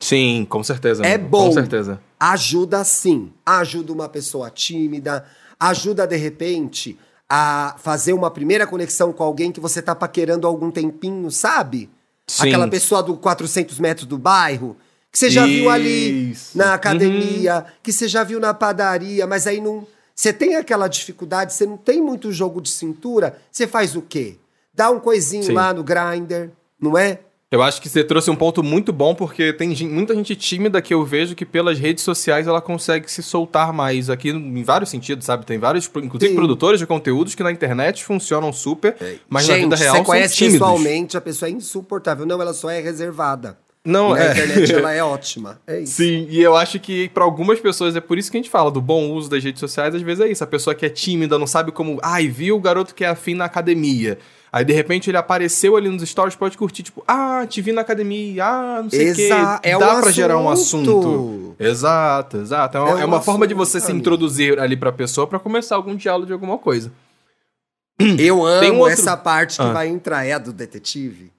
[0.00, 1.04] Sim, com certeza.
[1.04, 1.48] É bom.
[1.48, 2.00] Com certeza.
[2.18, 3.32] Ajuda sim.
[3.44, 5.24] Ajuda uma pessoa tímida.
[5.58, 10.50] Ajuda, de repente, a fazer uma primeira conexão com alguém que você tá paquerando há
[10.50, 11.90] algum tempinho, sabe?
[12.26, 12.48] Sim.
[12.48, 14.76] Aquela pessoa do 400 metros do bairro.
[15.10, 16.56] Que você já viu ali Isso.
[16.56, 19.86] na academia, que você já viu na padaria, mas aí não.
[20.14, 24.36] Você tem aquela dificuldade, você não tem muito jogo de cintura, você faz o quê?
[24.74, 25.52] Dá um coisinho Sim.
[25.52, 27.20] lá no grinder, não é?
[27.50, 30.92] Eu acho que você trouxe um ponto muito bom, porque tem muita gente tímida que
[30.92, 35.24] eu vejo que pelas redes sociais ela consegue se soltar mais aqui em vários sentidos,
[35.24, 35.46] sabe?
[35.46, 36.36] Tem vários, inclusive Sim.
[36.36, 38.94] produtores de conteúdos que na internet funcionam super,
[39.30, 40.58] mas Gente, na vida real você são conhece tímidos.
[40.58, 42.26] pessoalmente, a pessoa é insuportável.
[42.26, 43.56] Não, ela só é reservada.
[43.82, 44.30] Não, Na é.
[44.32, 45.58] internet ela é ótima.
[45.66, 45.94] É isso.
[45.94, 48.70] Sim, e eu acho que pra algumas pessoas é por isso que a gente fala
[48.70, 50.44] do bom uso das redes sociais, às vezes é isso.
[50.44, 51.98] A pessoa que é tímida, não sabe como.
[52.02, 54.18] Ai, viu o garoto que é afim na academia.
[54.52, 57.82] Aí, de repente, ele apareceu ali nos stories, pode curtir, tipo, ah, te vi na
[57.82, 59.28] academia, ah, não sei o quê.
[59.62, 60.98] É Dá pra gerar um assunto.
[60.98, 61.56] assunto.
[61.58, 62.76] Exato, exato.
[62.76, 63.98] É uma, É é uma forma de assunto, você se amigo.
[64.00, 66.90] introduzir ali pra pessoa pra começar algum diálogo de alguma coisa.
[68.18, 69.72] Eu amo um outro- essa parte que Ah.
[69.72, 70.24] vai entrar.
[70.24, 71.32] É a do detetive?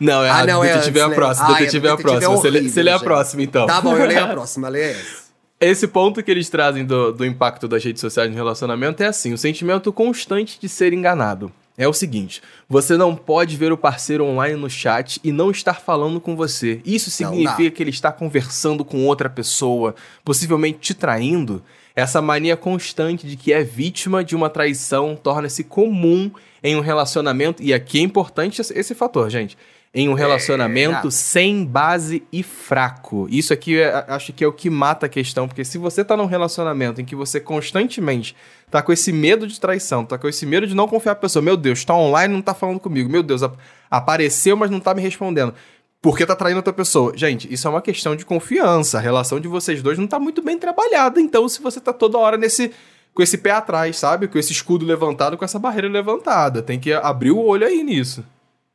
[0.00, 1.14] Não, é Ah, a não, é detetive é, a né?
[1.14, 1.48] próxima.
[1.54, 2.36] Detetive é a é próxima.
[2.36, 3.66] Você lê- horrível, Você lê a próxima, então.
[3.66, 5.26] Tá bom, eu leio a próxima, lê essa.
[5.58, 9.32] Esse ponto que eles trazem do, do impacto das redes sociais no relacionamento é assim:
[9.32, 11.50] o sentimento constante de ser enganado.
[11.78, 15.80] É o seguinte: você não pode ver o parceiro online no chat e não estar
[15.80, 16.80] falando com você.
[16.84, 17.76] Isso Não significa dá.
[17.76, 21.62] que ele está conversando com outra pessoa, possivelmente te traindo.
[21.94, 26.30] Essa mania constante de que é vítima de uma traição torna-se comum
[26.62, 29.56] em um relacionamento, e aqui é importante esse fator, gente.
[29.94, 31.10] Em um relacionamento gato.
[31.10, 33.26] sem base e fraco.
[33.30, 36.14] Isso aqui é- acho que é o que mata a questão, porque se você tá
[36.16, 38.36] num relacionamento em que você constantemente
[38.70, 41.42] tá com esse medo de traição, tá com esse medo de não confiar na pessoa,
[41.42, 43.56] meu Deus, tá online e não tá falando comigo, meu Deus, ap-
[43.90, 45.54] apareceu, mas não tá me respondendo.
[46.02, 47.16] Porque tá traindo outra pessoa.
[47.16, 48.98] Gente, isso é uma questão de confiança.
[48.98, 51.20] A relação de vocês dois não tá muito bem trabalhada.
[51.20, 52.70] Então, se você tá toda hora nesse
[53.14, 54.28] com esse pé atrás, sabe?
[54.28, 56.60] Com esse escudo levantado, com essa barreira levantada.
[56.62, 58.22] Tem que abrir o olho aí nisso.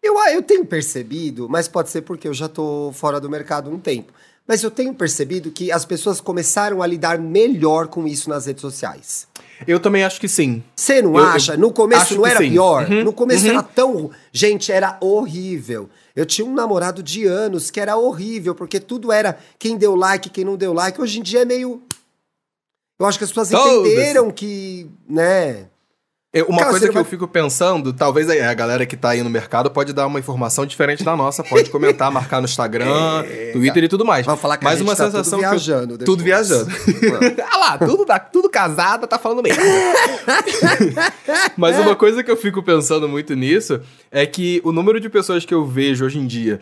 [0.02, 3.70] Eu, ah, eu tenho percebido, mas pode ser porque eu já tô fora do mercado
[3.70, 4.12] há um tempo.
[4.48, 8.62] Mas eu tenho percebido que as pessoas começaram a lidar melhor com isso nas redes
[8.62, 9.28] sociais.
[9.68, 10.64] Eu também acho que sim.
[10.76, 11.56] Você não Eu- eu acha?
[11.56, 12.50] No começo não era sim.
[12.50, 12.90] pior?
[12.90, 13.52] Uhum, No começo uhum.
[13.52, 14.10] era tão.
[14.32, 15.88] Gente, era horrível.
[16.16, 20.30] Eu tinha um namorado de anos que era horrível, porque tudo era quem deu like,
[20.32, 21.00] quem não deu like.
[21.00, 21.82] Hoje em dia é meio.
[23.00, 23.88] Eu acho que as pessoas Todas.
[23.92, 25.68] entenderam que, né?
[26.34, 29.10] Eu- uma Cara, coisa que eu vai- fico pensando, talvez a a galera que tá
[29.10, 33.26] aí no mercado pode dar uma informação diferente da nossa, pode comentar, marcar no Instagram,
[33.52, 34.26] Twitter e tudo mais.
[34.26, 35.98] Vamos falar que Mas a gente uma tá sensação tudo eu- viajando.
[35.98, 36.72] Tudo viajando.
[37.52, 39.52] ah lá, tudo, tudo casada, tá falando bem.
[41.58, 45.44] Mas uma coisa que eu fico pensando muito nisso é que o número de pessoas
[45.46, 46.62] que eu vejo hoje em dia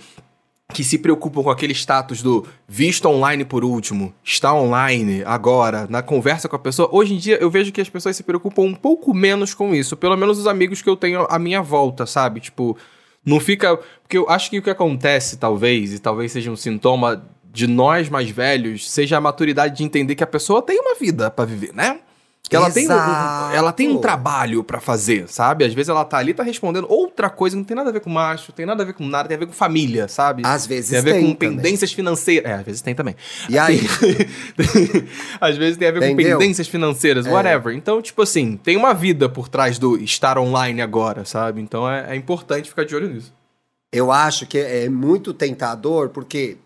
[0.72, 6.04] que se preocupam com aquele status do visto online por último, está online agora, na
[6.04, 6.88] conversa com a pessoa.
[6.92, 9.98] Hoje em dia eu vejo que as pessoas se preocupam um pouco menos com isso,
[9.98, 12.40] pelo menos os amigos que eu tenho à minha volta, sabe?
[12.40, 12.78] Tipo,
[13.26, 13.78] não fica.
[14.02, 18.08] Porque eu acho que o que acontece, talvez, e talvez seja um sintoma de nós
[18.08, 21.74] mais velhos, seja a maturidade de entender que a pessoa tem uma vida pra viver,
[21.74, 22.00] né?
[22.50, 25.64] Que ela tem, um, ela tem um trabalho pra fazer, sabe?
[25.64, 28.10] Às vezes ela tá ali, tá respondendo outra coisa, não tem nada a ver com
[28.10, 30.42] macho, tem nada a ver com nada, tem a ver com família, sabe?
[30.44, 31.56] Às vezes tem a ver tem com também.
[31.58, 32.50] pendências financeiras.
[32.50, 33.16] É, às vezes tem também.
[33.48, 33.80] E aí?
[35.40, 36.38] às vezes tem a ver Entendeu?
[36.38, 37.32] com pendências financeiras, É.
[37.32, 37.76] whatever.
[37.76, 41.62] Então, tipo assim, tem uma vida por trás do estar online agora, sabe?
[41.62, 43.34] Então é, é importante ficar de olho nisso.
[43.92, 46.58] Eu acho que é muito tentador, porque,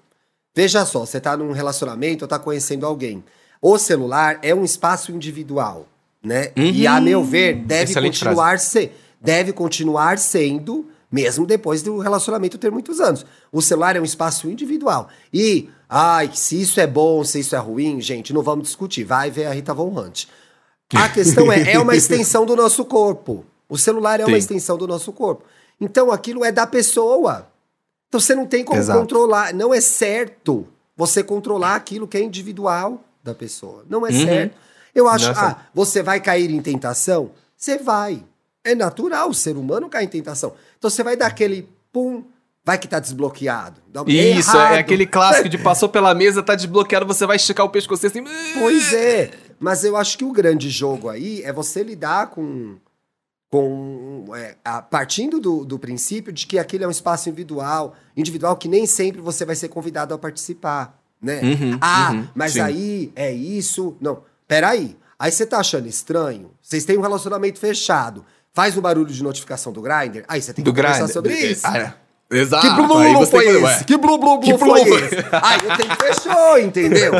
[0.55, 3.23] veja só, você tá num relacionamento ou tá conhecendo alguém.
[3.63, 5.87] O celular é um espaço individual,
[6.21, 6.51] né?
[6.55, 7.89] E a meu ver, deve Uhum.
[7.91, 13.23] Excelente continuar, se, deve continuar sendo Mesmo depois do relacionamento ter muitos anos.
[13.51, 15.09] O celular é um espaço individual.
[15.31, 19.03] E, ai, se isso é bom, se isso é ruim, gente, não vamos discutir.
[19.03, 20.25] Vai ver a Rita Von Hunt.
[20.95, 23.45] A questão é, é uma extensão do nosso corpo.
[23.69, 24.39] O celular é uma Sim.
[24.39, 25.43] extensão do nosso corpo.
[25.79, 27.47] Então aquilo é da pessoa.
[28.07, 28.99] Então você não tem como Exato.
[28.99, 29.53] controlar.
[29.53, 33.85] Não é certo você controlar aquilo que é individual da pessoa.
[33.89, 34.25] Não é Uhum.
[34.25, 34.55] certo.
[34.93, 35.39] Eu acho, é certo.
[35.59, 37.31] ah, você vai cair em tentação?
[37.57, 38.23] Você vai.
[38.63, 40.53] É natural, o ser humano cai em tentação.
[40.77, 42.23] Então você vai dar aquele pum,
[42.63, 43.81] vai que tá desbloqueado.
[43.95, 44.73] Um- Isso, errado.
[44.75, 48.23] é aquele clássico de passou pela mesa, tá desbloqueado, você vai esticar o pescoço assim.
[48.59, 49.31] Pois é.
[49.59, 52.75] Mas eu acho que o grande jogo aí é você lidar com.
[53.49, 58.55] com é, a- partindo do, do princípio de que aquele é um espaço individual, individual
[58.57, 60.99] que nem sempre você vai ser convidado a participar.
[61.23, 61.39] Né?
[61.41, 62.59] Uhum, ah, uhum, mas sim.
[62.59, 63.95] aí é isso.
[64.01, 64.95] Não, peraí.
[65.17, 66.51] Aí você tá achando estranho?
[66.61, 68.25] Vocês têm um relacionamento fechado.
[68.53, 70.25] Faz o barulho de notificação do Grinder.
[70.27, 71.13] Aí você tem que Do conversar grind.
[71.13, 71.61] sobre isso.
[71.65, 71.93] Ah, é.
[72.29, 72.67] Exato.
[72.67, 73.63] Que blu blu blu foi esse?
[73.63, 73.83] ué.
[73.85, 75.15] Que blu blu blu foi esse?
[75.41, 77.13] Aí o tempo fechou, entendeu?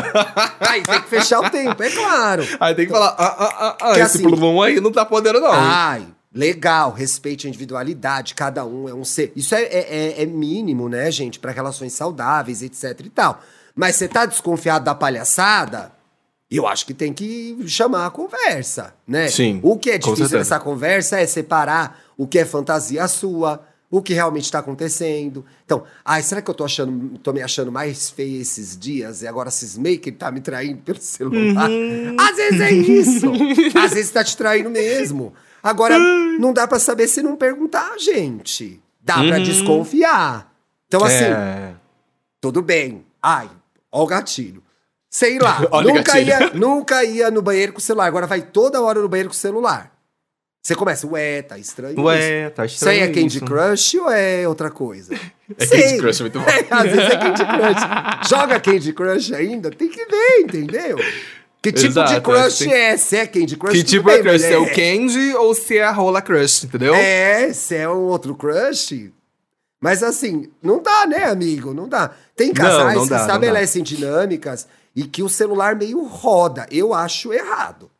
[0.60, 2.44] Aí tem que fechar o tempo, é claro.
[2.60, 5.04] Aí tem que falar, ah, ah, ah, ah, Que esse assim- plumão aí não tá
[5.04, 5.50] podendo não.
[5.52, 9.32] Ai, legal, respeite a individualidade, cada um é um ser.
[9.36, 13.40] Isso é, é- é- é mínimo, né, gente, para relações saudáveis, etc e tal.
[13.74, 15.92] Mas você tá desconfiado da palhaçada?
[16.50, 19.28] Eu acho que tem que chamar a conversa, né?
[19.28, 24.00] Sim, O que é difícil nessa conversa é separar o que é fantasia sua, o
[24.00, 25.44] que realmente está acontecendo.
[25.64, 29.26] Então, ai, será que eu tô achando, tô me achando mais feia esses dias e
[29.26, 31.68] agora cismei que ele tá me traindo pelo celular?
[31.68, 32.16] Uhum.
[32.20, 33.32] Às vezes é isso.
[33.76, 35.32] Às vezes tá te traindo mesmo.
[35.62, 35.98] Agora,
[36.38, 38.80] não dá pra saber se não perguntar, gente.
[39.02, 40.52] Dá pra desconfiar.
[40.86, 41.32] Então, assim, Uhum.
[41.32, 41.74] É.
[42.40, 43.04] tudo bem.
[43.20, 43.48] Ai,
[43.94, 44.62] ó o gatilho.
[45.08, 48.06] Sei lá, nunca ia, nunca ia no banheiro com o celular.
[48.06, 49.92] Agora vai toda hora no banheiro com o celular.
[50.62, 52.02] Você começa, ué, tá estranho isso.
[52.02, 53.44] Ué, tá Isso aí estranho é Candy isso.
[53.44, 55.14] Crush ou é outra coisa?
[55.58, 55.82] É Sei.
[55.82, 56.46] Candy Crush, muito bom.
[56.48, 58.28] É, às vezes é Candy Crush.
[58.30, 60.96] Joga Candy Crush ainda, tem que ver, entendeu?
[61.60, 62.96] Que tipo Exato, de crush tem- é?
[62.96, 64.40] Se é Candy Crush, Que tipo bem, é crush?
[64.40, 66.94] Se é o Candy ou se é a rola crush, entendeu?
[66.94, 69.12] É, se é um outro crush.
[69.84, 71.74] Mas assim, não dá, né, amigo?
[71.74, 72.10] Não dá.
[72.34, 74.66] Tem Não, casais não dá, que não estabelecem dinâmicas
[74.96, 76.66] e que o celular meio roda.
[76.70, 77.90] Eu acho errado.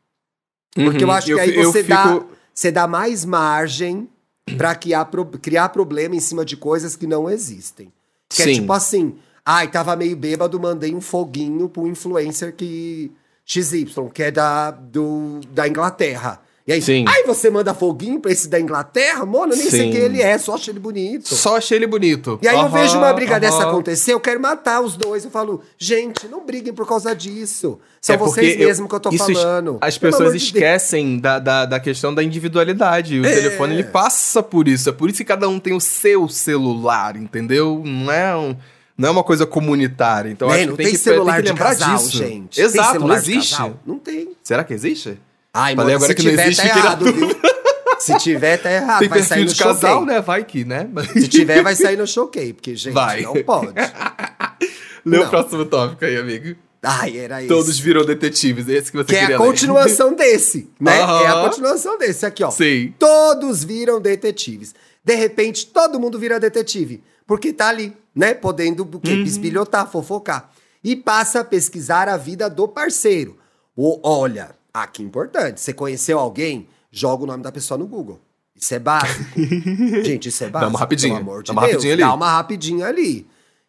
[0.75, 4.09] Porque eu Uhum, acho que aí você, dá, fico- você dá mais margem
[4.57, 7.93] pra criar, pro- criar problema em cima de coisas que não existem.
[8.31, 8.55] Que é Sim.
[8.55, 13.13] tipo assim, ai, tava meio bêbado, mandei um foguinho pro influencer que
[13.45, 16.41] XY, que é da, do, da Inglaterra.
[16.67, 17.05] E aí, Sim.
[17.07, 19.27] ai, você manda foguinho pra esse da Inglaterra?
[19.27, 19.91] Mano, eu nem sei Sim.
[19.91, 21.35] quem ele é, só acho ele bonito.
[21.35, 22.39] Só achei ele bonito.
[22.41, 23.41] E aí eu Aham, vejo uma briga aham.
[23.41, 25.27] dessa acontecer, eu quero matar os dois.
[25.27, 27.79] Eu falo, gente, não briguem por causa disso.
[28.01, 29.77] São É vocês eu- mesmo que eu tô isso falando.
[29.83, 33.21] As pessoas amor de esquecem da, da, da questão da individualidade.
[33.21, 33.35] O É.
[33.35, 34.89] telefone ele passa por isso.
[34.89, 37.83] É por isso que cada um tem o seu celular, entendeu?
[37.85, 38.57] Não é, um,
[38.97, 40.31] não é uma coisa comunitária.
[40.31, 42.17] Então Né, acho não que tem, tem que, celular tem que de lembrar casal, disso.
[42.17, 42.59] gente.
[42.59, 43.63] Exato, não de existe.
[43.85, 44.31] Não tem.
[44.43, 45.19] Será que existe?
[45.55, 47.29] Ai, Falei mano, agora se que não tiver, existe, tá não- errado, viu?
[48.01, 48.99] Se tiver, tá errado.
[48.99, 50.21] tem vai sair no de casal, né?
[50.21, 50.87] Vai que, né?
[51.15, 53.23] Se tiver, vai sair no choquei, porque, gente, Vai.
[53.23, 53.73] não pode.
[55.07, 55.31] Lê o Não.
[55.31, 56.57] próximo tópico aí, amigo.
[56.83, 57.49] Ai, era isso.
[57.49, 58.69] Todos viram detetives.
[58.69, 59.47] Esse que você Que é queria a ler.
[59.47, 60.99] continuação desse, né?
[60.99, 62.51] É a continuação desse aqui, ó.
[62.51, 62.93] Sim.
[62.99, 64.75] Todos viram detetives.
[65.03, 67.03] De repente, todo mundo vira detetive.
[67.27, 68.35] Porque tá ali, né?
[68.35, 69.13] Podendo o quê?
[69.13, 69.25] Uhum.
[69.25, 70.51] Bisbilhotar, fofocar.
[70.83, 73.39] E passa a pesquisar a vida do parceiro.
[73.75, 75.61] O, olha, aqui importante.
[75.61, 76.69] Você conheceu alguém?
[76.91, 78.21] Joga o nome da pessoa no Google.
[78.55, 79.25] Isso é básico.
[80.05, 80.71] Gente, isso é básico.
[80.71, 81.73] uma rapidinha, Pelo amor de dá uma Deus.
[81.73, 82.03] rapidinha ali.
[82.03, 83.27] Dá uma rapidinha ali.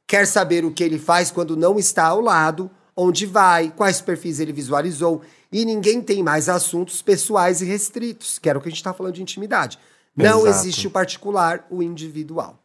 [0.08, 4.40] Quer saber o que ele faz quando não está ao lado, onde vai, quais perfis
[4.40, 5.22] ele visualizou.
[5.52, 8.94] E ninguém tem mais assuntos pessoais e restritos, que era o que a gente está
[8.94, 9.80] falando de intimidade.
[10.16, 10.68] Não Exato.
[10.68, 12.60] existe o particular, o individual.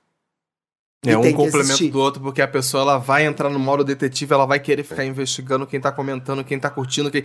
[1.04, 3.82] É E um que complemento do outro, porque a pessoa ela vai entrar no modo
[3.82, 7.24] detetive, ela vai querer ficar investigando quem tá comentando, quem tá curtindo, quem.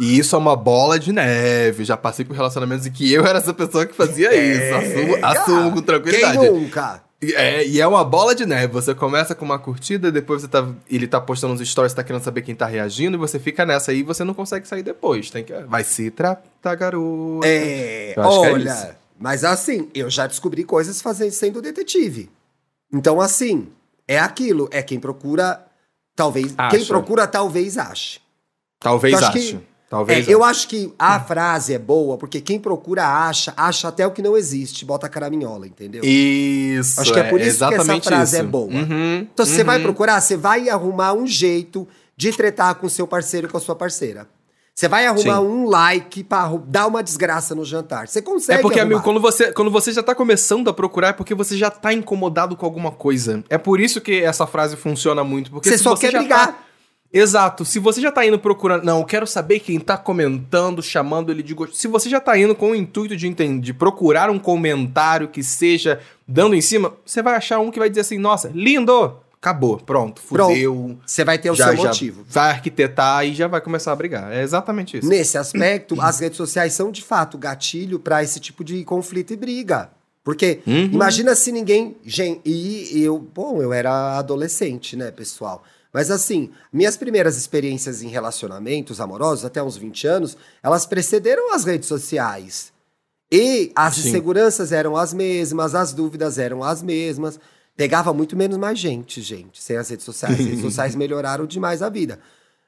[0.00, 1.84] E isso é uma bola de neve.
[1.84, 4.74] Já passei por relacionamentos em que eu era essa pessoa que fazia isso.
[4.74, 6.38] Assumo, assumo com tranquilidade.
[6.38, 7.02] Quem nunca?
[7.22, 8.72] E É, e é uma bola de neve.
[8.72, 12.22] Você começa com uma curtida, depois você tá, ele tá postando uns stories, tá querendo
[12.22, 15.28] saber quem tá reagindo, e você fica nessa aí e você não consegue sair depois.
[15.28, 17.40] Tem que, vai se tratar, garoto.
[17.44, 18.88] É, é olha, isso.
[19.18, 22.30] mas assim, eu já descobri coisas fazendo, sendo detetive.
[22.90, 23.68] Então, assim,
[24.08, 24.66] é aquilo.
[24.72, 25.62] É quem procura,
[26.16, 26.54] talvez.
[26.56, 26.74] Acha.
[26.74, 28.18] Quem procura, talvez ache.
[28.80, 29.60] Talvez acho ache.
[29.90, 34.06] Talvez É, eu acho que a frase é boa, porque quem procura acha, acha até
[34.06, 36.02] o que não existe, bota a caraminhola, entendeu?
[36.04, 37.00] Isso.
[37.00, 38.42] Acho que é por isso que essa frase isso.
[38.44, 38.72] é boa.
[38.72, 39.82] Uhum, Então, se você vai uhum.
[39.82, 44.28] procurar, você vai arrumar um jeito de tretar com seu parceiro com a sua parceira.
[44.72, 45.44] Você vai arrumar Sim.
[45.44, 48.06] um like pra arru- dar uma desgraça no jantar.
[48.08, 49.04] Você consegue É porque, amigo, arrumar.
[49.04, 52.56] quando você, quando você já tá começando a procurar, é porque você já tá incomodado
[52.56, 53.42] com alguma coisa.
[53.50, 55.50] É por isso que essa frase funciona muito.
[55.50, 56.46] Porque Você só você quer brigar.
[56.52, 56.58] Tá...
[57.12, 57.64] Exato.
[57.64, 58.84] Se você já tá indo procurando.
[58.84, 61.76] Não, eu quero saber quem tá comentando, chamando ele de gosto.
[61.76, 65.42] Se você já tá indo com o intuito de, entender, de procurar um comentário que
[65.42, 69.16] seja dando em cima, você vai achar um que vai dizer assim: nossa, lindo!
[69.42, 70.98] Acabou, pronto, fudeu.
[71.06, 72.22] Você vai ter o já, seu motivo.
[72.28, 74.30] vai arquitetar e já vai começar a brigar.
[74.30, 75.08] É exatamente isso.
[75.08, 79.36] Nesse aspecto, as redes sociais são de fato gatilho pra esse tipo de conflito e
[79.36, 79.88] briga.
[80.22, 80.90] Porque Uhum.
[80.92, 81.96] imagina se ninguém.
[82.04, 85.64] Gente, e eu, bom, eu era adolescente, né, pessoal?
[85.92, 91.64] Mas assim, minhas primeiras experiências em relacionamentos amorosos, até uns 20 anos, elas precederam as
[91.64, 92.72] redes sociais.
[93.32, 94.08] E as Sim.
[94.08, 97.38] inseguranças eram as mesmas, as dúvidas eram as mesmas.
[97.76, 100.38] Pegava muito menos mais gente, gente, sem as redes sociais.
[100.38, 102.18] As redes sociais melhoraram demais a vida.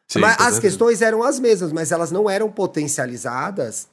[0.08, 3.88] Sim, mas as questões eram as mesmas, mas elas não eram potencializadas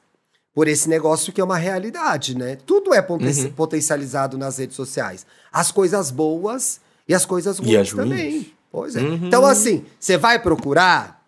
[0.52, 2.56] por esse negócio que é uma realidade, né?
[2.56, 3.52] Tudo é poten- Uhum.
[3.52, 5.24] potencializado nas redes sociais.
[5.52, 8.08] As coisas boas e as coisas E ruins as ruins.
[8.10, 8.52] também.
[8.70, 9.00] Pois é.
[9.00, 9.26] Uhum.
[9.26, 11.24] Então, assim, você vai procurar,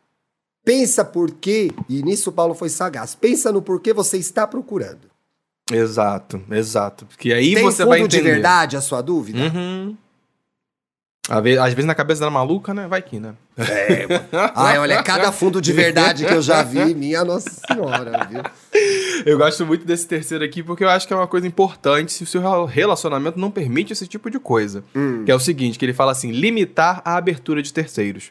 [0.64, 5.10] pensa por quê, e nisso o Paulo foi sagaz, pensa no porquê você está procurando.
[5.70, 7.06] Exato, exato.
[7.06, 8.32] Porque aí Tem você fundo vai de entender.
[8.34, 9.38] verdade a sua dúvida?
[9.38, 9.96] Uhum.
[11.28, 12.88] Às vezes, na cabeça da maluca, né?
[12.88, 13.34] Vai que, né?
[14.56, 18.42] Ai, olha, cada fundo de verdade que eu já vi, minha Nossa Senhora, viu?
[19.24, 22.24] Eu gosto muito desse terceiro aqui porque eu acho que é uma coisa importante se
[22.24, 24.82] o seu relacionamento não permite esse tipo de coisa.
[24.96, 25.24] Hum.
[25.24, 28.30] Que é o seguinte, que ele fala assim, limitar a abertura de terceiros.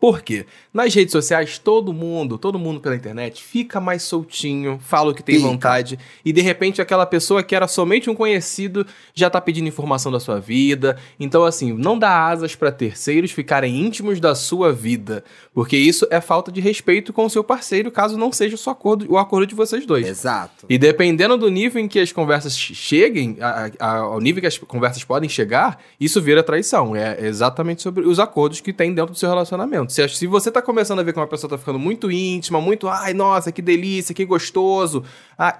[0.00, 0.46] Por quê?
[0.72, 5.22] Nas redes sociais, todo mundo, todo mundo pela internet fica mais soltinho, fala o que
[5.22, 5.46] tem Fica.
[5.46, 10.10] vontade, e de repente aquela pessoa que era somente um conhecido já tá pedindo informação
[10.10, 10.96] da sua vida.
[11.18, 16.18] Então, assim, não dá asas para terceiros ficarem íntimos da sua vida, porque isso é
[16.20, 19.46] falta de respeito com o seu parceiro, caso não seja o, seu acordo, o acordo
[19.46, 20.06] de vocês dois.
[20.06, 20.64] Exato.
[20.68, 24.46] E dependendo do nível em que as conversas che- cheguem, a- a- ao nível que
[24.46, 26.96] as conversas podem chegar, isso vira traição.
[26.96, 29.89] É exatamente sobre os acordos que tem dentro do seu relacionamento.
[29.90, 32.88] Se, se você tá começando a ver que uma pessoa tá ficando muito íntima, muito,
[32.88, 35.04] ai, nossa, que delícia, que gostoso.
[35.38, 35.58] Ah,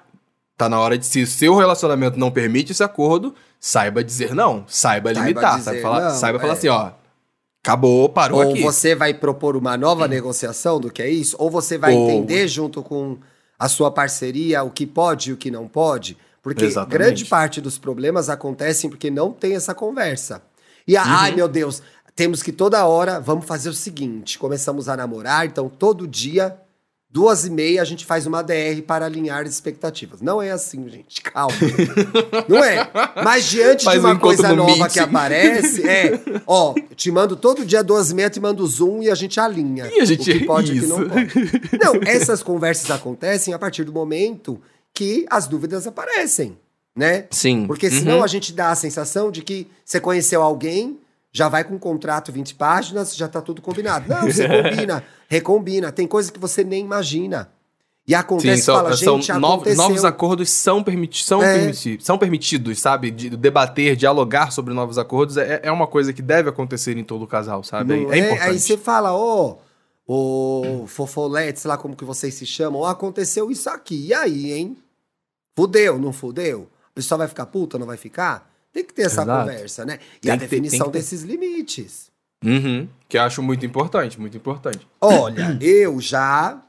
[0.56, 4.64] tá na hora de, se o seu relacionamento não permite esse acordo, saiba dizer não,
[4.68, 6.56] saiba, Saiba limitar, saiba falar, não, saiba falar é.
[6.56, 6.90] assim, ó,
[7.64, 8.62] acabou, parou Ou aqui.
[8.62, 12.48] você vai propor uma nova negociação do que é isso, ou você vai Ou- entender
[12.48, 13.18] junto com
[13.58, 16.16] a sua parceria o que pode e o que não pode.
[16.42, 16.92] Porque Exatamente.
[16.98, 20.42] grande parte dos problemas acontecem porque não tem essa conversa.
[20.88, 21.10] E, a- Uhum.
[21.10, 21.82] ai meu Deus,
[22.20, 26.54] temos que toda hora, vamos fazer o seguinte, começamos a namorar, então todo dia,
[27.08, 30.20] duas e meia, a gente faz uma DR para alinhar as expectativas.
[30.20, 31.56] Não é assim, gente, calma.
[32.46, 32.90] não é.
[33.24, 34.92] Mas diante Faz de um uma encontro coisa no nova Meet.
[34.92, 39.10] que aparece, é, ó, te mando todo dia duas e meia, te mando zoom e
[39.10, 39.86] a gente alinha.
[39.90, 41.32] E a gente- o que pode e o que não pode.
[41.82, 44.60] Não, essas conversas acontecem a partir do momento
[44.92, 46.58] que as dúvidas aparecem,
[46.94, 47.24] né?
[47.30, 47.66] Sim.
[47.66, 48.24] Porque senão Uhum.
[48.24, 50.98] a gente dá a sensação de que você conheceu alguém,
[51.32, 54.08] já vai com um contrato 20 páginas, já tá tudo combinado.
[54.08, 55.92] Não, você combina, recombina.
[55.92, 57.50] Tem coisa que você nem imagina.
[58.06, 61.58] E acontece Sim, são, fala, são gente, novos, novos acordos são, permiti são, É.
[61.58, 63.10] permiti são permitidos, sabe?
[63.10, 67.26] De debater, dialogar sobre novos acordos é, é uma coisa que deve acontecer em todo
[67.26, 67.94] casal, sabe?
[67.94, 68.22] Não é, é?
[68.24, 68.50] importante.
[68.50, 69.58] Aí você fala, ô,
[70.04, 74.06] ô, fofolete, sei lá como que vocês se chamam, aconteceu isso aqui.
[74.08, 74.76] E aí, hein?
[75.54, 76.68] Fudeu, não fudeu?
[76.90, 78.49] A pessoa vai ficar puta, não vai ficar?
[78.72, 79.40] Tem que ter essa Exato.
[79.48, 79.98] conversa, né?
[80.18, 80.98] E Tem a ter- definição ter.
[80.98, 82.08] desses limites.
[82.44, 84.86] Uhum, que eu acho muito importante, muito importante.
[85.00, 86.60] Olha, eu já.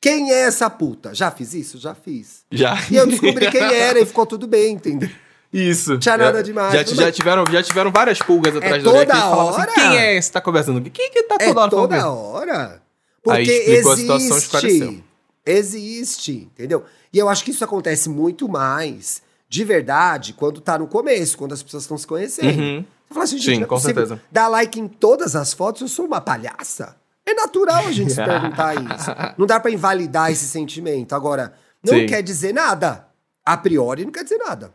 [0.00, 1.14] Quem é essa puta?
[1.14, 1.78] Já fiz isso?
[1.78, 2.44] Já fiz.
[2.50, 2.74] Já.
[2.90, 5.10] E eu descobri quem era e ficou tudo bem, entendeu?
[5.52, 5.98] Isso.
[5.98, 9.12] Tinha Já- nada demais, Já, já tiveram, já tiveram várias pulgas atrás do toda orelha
[9.14, 9.70] que falavam hora.
[9.70, 10.90] assim, quem é esse que tá conversando?
[10.90, 12.82] Quem que tá É toda hora falando toda hora.
[13.28, 14.86] Aí Porque explicou a situação, esclareceu.
[14.88, 15.04] existe.
[15.44, 16.84] Existe, entendeu?
[17.12, 21.52] E eu acho que isso acontece muito mais, de verdade, quando tá no começo, quando
[21.52, 22.56] as pessoas estão se conhecendo.
[22.56, 22.84] Uhum.
[23.08, 24.22] Você fala assim, gente, Sim, é com certeza.
[24.30, 26.94] Dar like em todas as fotos, eu sou uma palhaça.
[27.26, 29.10] É natural a gente se perguntar isso.
[29.36, 31.16] Não dá pra invalidar esse sentimento.
[31.16, 31.52] Agora,
[31.84, 32.06] não Sim.
[32.06, 33.08] quer dizer nada.
[33.44, 34.72] A priori não quer dizer nada.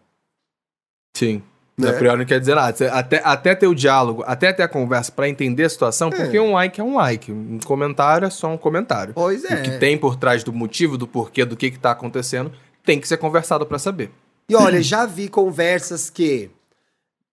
[1.15, 1.41] Sim.
[1.77, 1.91] Né?
[1.91, 2.91] A priori não quer dizer nada.
[2.91, 6.51] Até, até ter o diálogo, até ter a conversa pra entender a situação, porque um
[6.51, 7.31] like é um like.
[7.31, 9.13] Um comentário é só um comentário.
[9.13, 9.55] Pois é.
[9.55, 12.51] O que tem por trás do motivo, do porquê, do que que tá acontecendo,
[12.83, 14.11] tem que ser conversado pra saber.
[14.47, 16.51] E olha, já vi conversas que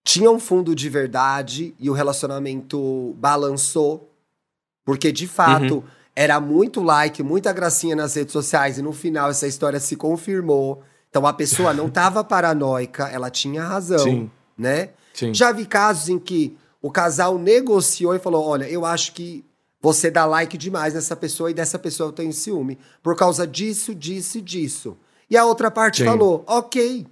[0.05, 4.09] tinham fundo de verdade e o relacionamento balançou.
[4.85, 5.83] Porque, de fato, Uhum.
[6.17, 10.83] era muito like, muita gracinha nas redes sociais e no final essa história se confirmou.
[11.09, 14.31] Então a pessoa não estava paranoica, ela tinha razão, Sim.
[14.59, 14.91] né?
[15.15, 15.33] Sim.
[15.35, 19.45] Já vi casos em que o casal negociou e falou: olha, eu acho que
[19.81, 22.79] você dá like demais nessa pessoa e dessa pessoa eu tenho ciúme.
[23.03, 24.97] Por causa disso, disso e disso.
[25.33, 26.05] E a outra parte Sim.
[26.05, 27.07] falou, ok.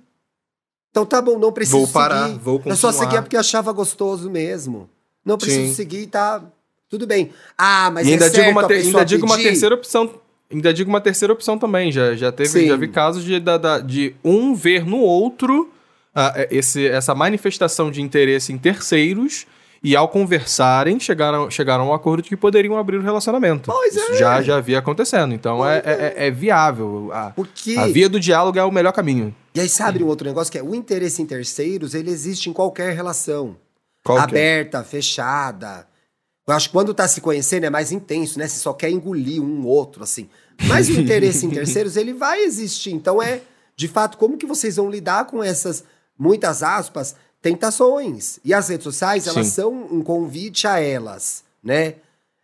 [0.90, 2.38] Então tá bom, não preciso Vou parar, seguir.
[2.40, 2.92] vou Eu só continuar.
[2.92, 4.90] seguia porque achava gostoso mesmo.
[5.24, 5.74] Não preciso Sim.
[5.74, 6.42] seguir, tá
[6.86, 7.32] tudo bem.
[7.56, 10.14] Ah, mas e ainda é digo certo uma, ainda digo uma terceira opção.
[10.52, 11.90] Ainda digo uma terceira opção também.
[11.90, 12.66] Já, já teve, Sim.
[12.68, 15.70] já vi casos de, da- de um ver no outro
[16.14, 19.46] é, esse, essa manifestação de interesse em terceiros.
[19.82, 23.72] E ao conversarem, chegaram, chegaram a um acordo de que poderiam abrir o relacionamento.
[23.72, 24.16] Pois Isso é.
[24.16, 25.32] já, já havia acontecendo.
[25.32, 27.10] Então é, é, é- é viável.
[27.12, 27.76] A, Porque...
[27.78, 29.34] a via do diálogo é o melhor caminho.
[29.54, 32.52] E aí sabe um outro negócio que é o interesse em terceiros, ele existe em
[32.52, 33.56] qualquer relação.
[34.04, 34.24] Qual que é?
[34.24, 35.86] aberta, fechada.
[36.46, 38.46] Eu acho que quando tá se conhecendo é mais intenso, né?
[38.46, 40.28] Você só quer engolir um outro, assim.
[40.66, 42.92] Mas o interesse em terceiros, ele vai existir.
[42.92, 43.40] Então é,
[43.76, 45.84] de fato, como que vocês vão lidar com essas,
[46.18, 48.38] muitas aspas, tentações?
[48.44, 49.52] E as redes sociais, elas Sim.
[49.52, 51.94] são um convite a elas, né?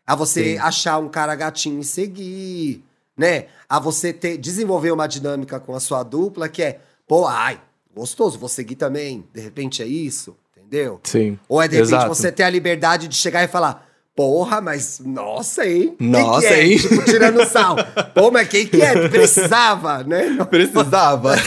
[0.07, 0.59] A você Sim.
[0.59, 2.85] achar um cara gatinho e seguir,
[3.17, 3.47] né?
[3.69, 7.61] A você ter, desenvolver uma dinâmica com a sua dupla que é, pô, ai,
[7.95, 9.25] gostoso, vou seguir também.
[9.35, 11.01] De repente é isso, entendeu?
[11.03, 11.39] Sim.
[11.49, 12.09] Ou é de repente Exato.
[12.09, 15.95] você ter a liberdade de chegar e falar, porra, mas nossa, hein?
[16.01, 16.67] Nossa, que é?
[16.67, 16.79] hein?
[16.79, 17.77] Tipo, tirando sal.
[18.15, 19.09] Pô, mas quem que é?
[19.09, 20.43] Precisava, né?
[20.49, 21.35] Precisava.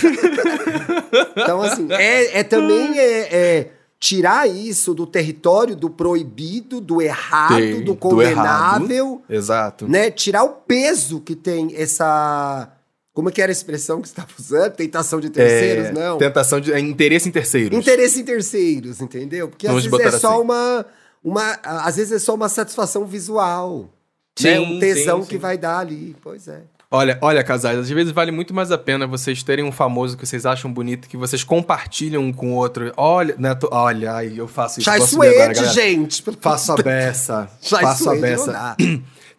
[1.36, 7.56] Então, assim, é, é também é, é tirar isso do território do proibido, do errado,
[7.56, 9.88] Sim, do do condenável, Exato.
[9.88, 10.10] né?
[10.10, 12.72] Tirar o peso que tem essa...
[13.14, 14.72] Como que era a expressão que você estava usando?
[14.76, 16.18] Tentação de terceiros, É, não?
[16.18, 16.72] Tentação de.
[16.72, 17.78] é, interesse em terceiros.
[17.78, 19.50] Interesse em terceiros, entendeu?
[19.50, 20.42] Porque às Vamos vezes é botar só assim.
[20.42, 20.86] uma,
[21.22, 21.60] uma.
[21.62, 23.90] Às vezes é só uma satisfação visual.
[24.38, 24.60] Sim, né?
[24.62, 25.40] Um tesão sim, que sim.
[25.40, 26.16] vai dar ali.
[26.22, 26.62] Pois é.
[26.92, 30.26] Olha, olha, casais, às vezes vale muito mais a pena vocês terem um famoso que
[30.26, 32.92] vocês acham bonito, que vocês compartilham um com o outro.
[32.98, 34.86] Olha, né, tô- olha, aí eu faço isso.
[34.86, 35.66] Chai agora, Suede, galera.
[35.66, 36.24] gente.
[36.42, 37.48] Faço a beça.
[37.62, 38.76] Chai faço a Suede não beça.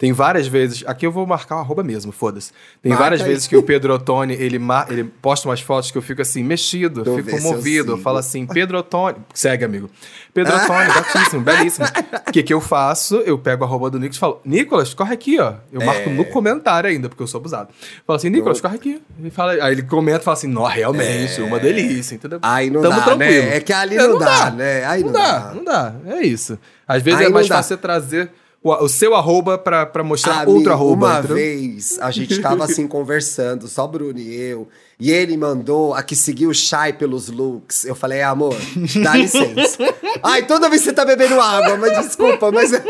[0.01, 0.07] Dá.
[0.07, 0.83] Tem várias vezes.
[0.87, 2.53] Aqui eu vou marcar o arroba mesmo, foda-se.
[2.83, 3.29] Tem Marca várias aí.
[3.29, 6.43] vezes que o Pedro Ottoni, ele, ma- ele posta umas fotos que eu fico assim,
[6.43, 7.93] mexido, eu fico eu movido.
[7.93, 8.03] Eu sigo.
[8.05, 9.19] falo assim, Pedro Ottoni.
[9.35, 9.91] Segue, amigo.
[10.33, 11.87] Pedro Ottoni, gatíssimo, belíssimo.
[12.29, 13.17] O que, que eu faço?
[13.17, 15.55] Eu pego a arroba do Nicolas e falo, Nicolas, corre aqui, ó.
[15.73, 16.13] Eu marco É.
[16.13, 17.69] no comentário ainda, porque eu sou abusado.
[18.07, 19.03] Falo assim, Nicolas, corre aqui.
[19.19, 22.39] Ele fala, aí ele comenta e fala assim, não, realmente, uma delícia, entendeu?
[22.43, 23.45] Aí não Tamo dá, tranquilo.
[23.47, 23.57] né?
[23.57, 24.85] É que ali É, não, dá, né?
[24.87, 25.95] Aí Não não, dá, não dá.
[26.07, 26.59] É isso.
[26.87, 27.57] Às vezes Aí é não mais dá.
[27.57, 28.31] fácil você trazer
[28.63, 31.07] o, o seu arroba pra, pra mostrar Amigo, outro arroba.
[31.07, 36.03] Uma vez a gente tava assim conversando, só Bruno e eu, e ele mandou a
[36.03, 37.85] que seguiu o Shai pelos looks.
[37.85, 38.57] Eu falei, amor,
[39.03, 39.79] dá licença.
[40.23, 42.73] Ai, toda vez você tá bebendo água, mas desculpa, mas.
[42.73, 42.83] eu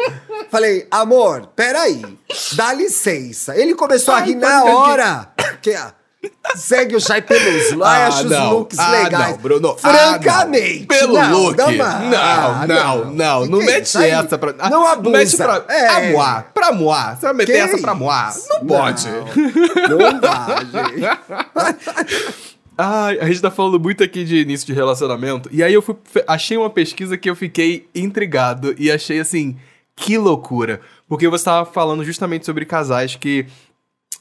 [0.50, 2.02] Falei, amor, peraí,
[2.54, 3.56] dá licença.
[3.56, 5.32] Ele começou a Ai, rir pode na hora.
[5.62, 5.94] Que, ah,
[6.54, 7.82] segue o Shai pelos looks.
[7.88, 8.46] Ai, Ah, acho não.
[8.48, 9.28] os looks Ah, legais.
[9.30, 9.76] não, Bruno.
[9.82, 10.80] Ah, Francamente.
[10.80, 10.86] não.
[10.86, 11.56] Pelo não, look.
[11.56, 13.42] Não, Não, não, não.
[13.44, 14.10] Que Não é mete aí?
[14.10, 14.52] essa pra.
[14.70, 15.16] Não Ah, abusa.
[15.16, 15.64] Mete pra.
[15.68, 15.86] É.
[15.86, 16.50] Pra moar.
[16.52, 17.16] Pra moar.
[17.16, 18.34] Você vai meter Que essa pra moar?
[18.50, 19.08] Não pode.
[19.08, 22.40] Não, não dá, gente.
[22.82, 25.48] Ai, a gente tá falando muito aqui de início de relacionamento.
[25.52, 25.94] E aí eu fui,
[26.26, 29.56] achei uma pesquisa que eu fiquei intrigado e achei assim,
[29.94, 30.80] que loucura.
[31.06, 33.46] Porque você tava falando justamente sobre casais que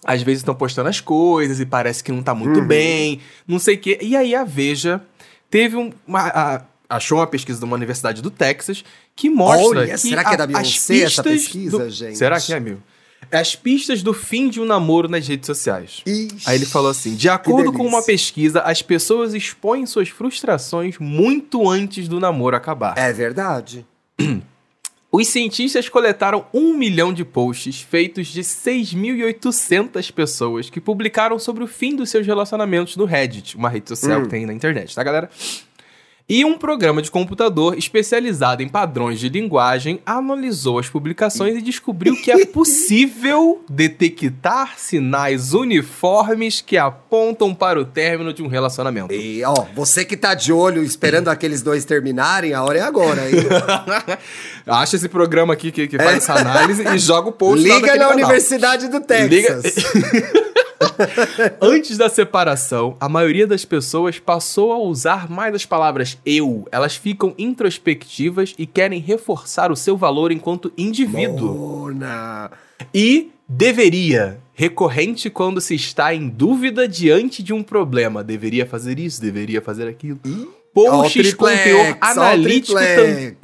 [0.05, 2.39] às vezes estão postando as coisas e parece que não tá Uhum.
[2.39, 3.97] muito bem, não sei o quê.
[4.01, 5.01] E aí a Veja
[5.49, 6.27] teve um, uma.
[6.27, 8.83] a- achou uma pesquisa de uma universidade do Texas
[9.15, 12.17] que mostra Olha, que, será que é da a- Beyoncé essa pesquisa, do- gente?
[12.17, 12.81] Será que é, amigo?
[13.31, 16.01] As pistas do fim de um namoro nas redes sociais.
[16.05, 16.37] Ixi.
[16.49, 21.69] Aí ele falou assim: de acordo com uma pesquisa, as pessoas expõem suas frustrações muito
[21.69, 22.97] antes do namoro acabar.
[22.97, 23.85] É verdade.
[25.11, 31.67] Os cientistas coletaram um milhão de posts feitos de 6.800 pessoas que publicaram sobre o
[31.67, 34.23] fim dos seus relacionamentos no Reddit, uma rede social Hum.
[34.23, 35.29] que tem na internet, tá, galera?
[36.31, 42.15] E um programa de computador especializado em padrões de linguagem analisou as publicações e descobriu
[42.21, 49.11] que é possível detectar sinais uniformes que apontam para o término de um relacionamento.
[49.11, 53.27] E, ó, você que tá de olho esperando aqueles dois terminarem, a hora é agora,
[53.27, 53.35] hein?
[54.67, 57.87] Acha esse programa aqui que, que faz essa análise e joga o post Liga na
[57.87, 58.11] canal.
[58.13, 59.83] Universidade do Liga- Texas.
[61.61, 66.67] Antes da separação, a maioria das pessoas passou a usar mais as palavras eu.
[66.71, 71.53] Elas ficam introspectivas e querem reforçar o seu valor enquanto indivíduo.
[71.53, 72.51] Mona.
[72.93, 78.23] E deveria, recorrente quando se está em dúvida diante de um problema.
[78.23, 80.19] Deveria fazer isso, deveria fazer aquilo.
[80.25, 83.37] O Posts com teor analítico também.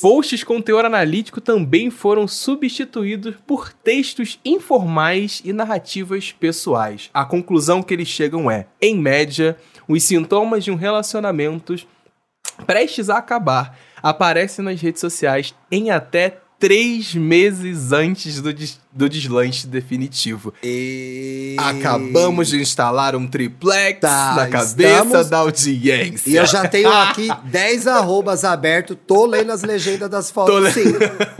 [0.00, 7.08] Posts com teor analítico também foram substituídos por textos informais e narrativas pessoais.
[7.14, 9.56] A conclusão que eles chegam é: em média,
[9.86, 11.76] os sintomas de um relacionamento
[12.66, 19.08] prestes a acabar aparecem nas redes sociais em até três meses antes do, des do
[19.08, 20.54] deslanche definitivo.
[20.62, 21.56] E...
[21.58, 26.30] Acabamos de instalar um triplex Tá, na cabeça estamos- da audiência.
[26.30, 30.70] E eu já tenho aqui 10 arrobas abertos, tô lendo as legendas das fotos, le-
[30.70, 30.92] sim.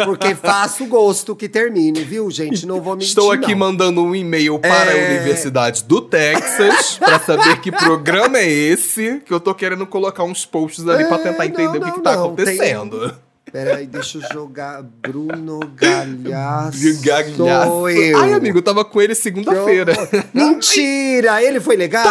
[0.05, 2.67] Porque faço gosto que termine, viu, gente?
[2.67, 3.59] Não vou mentir, Estou aqui não.
[3.59, 5.07] mandando um e-mail para É.
[5.07, 10.25] a Universidade do Texas pra saber que programa é esse, que eu tô querendo colocar
[10.25, 13.15] uns posts ali pra É, tentar entender não, o que, que não, tá não, acontecendo.
[13.53, 17.03] Peraí, deixa eu jogar Bruno Galhaço.
[17.03, 17.69] Gagalhaço.
[17.69, 18.19] Sou eu.
[18.19, 19.93] Ai, amigo, eu tava com ele segunda-feira.
[20.33, 21.43] Mentira!
[21.43, 22.07] Ele foi legal?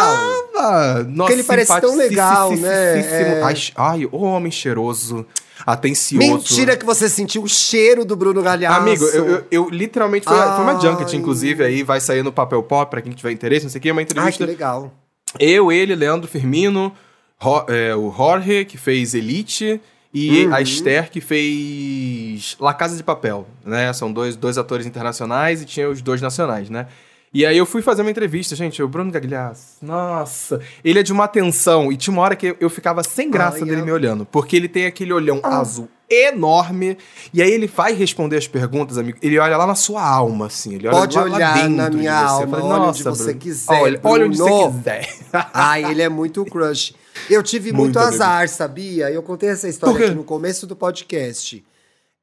[0.56, 3.00] Ah, nossa, Porque ele parece tão legal, né?
[3.00, 3.40] É.
[3.42, 5.26] Ai, ai, o homem cheiroso,
[5.66, 6.24] atencioso.
[6.26, 8.78] Mentira que você sentiu o cheiro do Bruno Galhaço.
[8.80, 10.24] Amigo, eu, eu- eu literalmente.
[10.26, 13.64] Foi, foi uma junket, inclusive, aí vai sair no papel pop pra quem tiver interesse,
[13.64, 14.46] não sei o que, é uma Ai, que entrevista.
[14.46, 14.92] legal.
[15.40, 16.92] eu, ele, Leandro Firmino,
[17.40, 19.80] Ro- é, o Jorge, que fez Elite,
[20.14, 20.54] e Uhum.
[20.54, 23.92] a Esther, que fez La Casa de Papel, né?
[23.92, 26.86] São dois, dois atores internacionais e tinha os dois nacionais, né?
[27.34, 31.14] E aí eu fui fazer uma entrevista, gente, o Bruno Gagliasso, nossa, ele é de
[31.14, 34.54] uma atenção, e tinha uma hora que eu, ficava sem graça dele me olhando, porque
[34.54, 35.58] ele tem aquele olhão Ah.
[35.60, 36.98] azul enorme,
[37.32, 40.74] e aí ele vai responder as perguntas, amigo, ele olha lá na sua alma, assim,
[40.74, 43.24] ele olha Pode lá, lá olhar dentro na minha alma, falei, olha "Nossa, onde você
[43.24, 45.08] Bruno, quiser, Olha, olha onde Bruno." você quiser.
[45.54, 46.94] Ai, ele é muito crush.
[47.28, 48.14] Eu tive Muito, muito, amigo.
[48.14, 49.10] azar, sabia?
[49.10, 51.64] Eu contei essa história aqui no começo do podcast.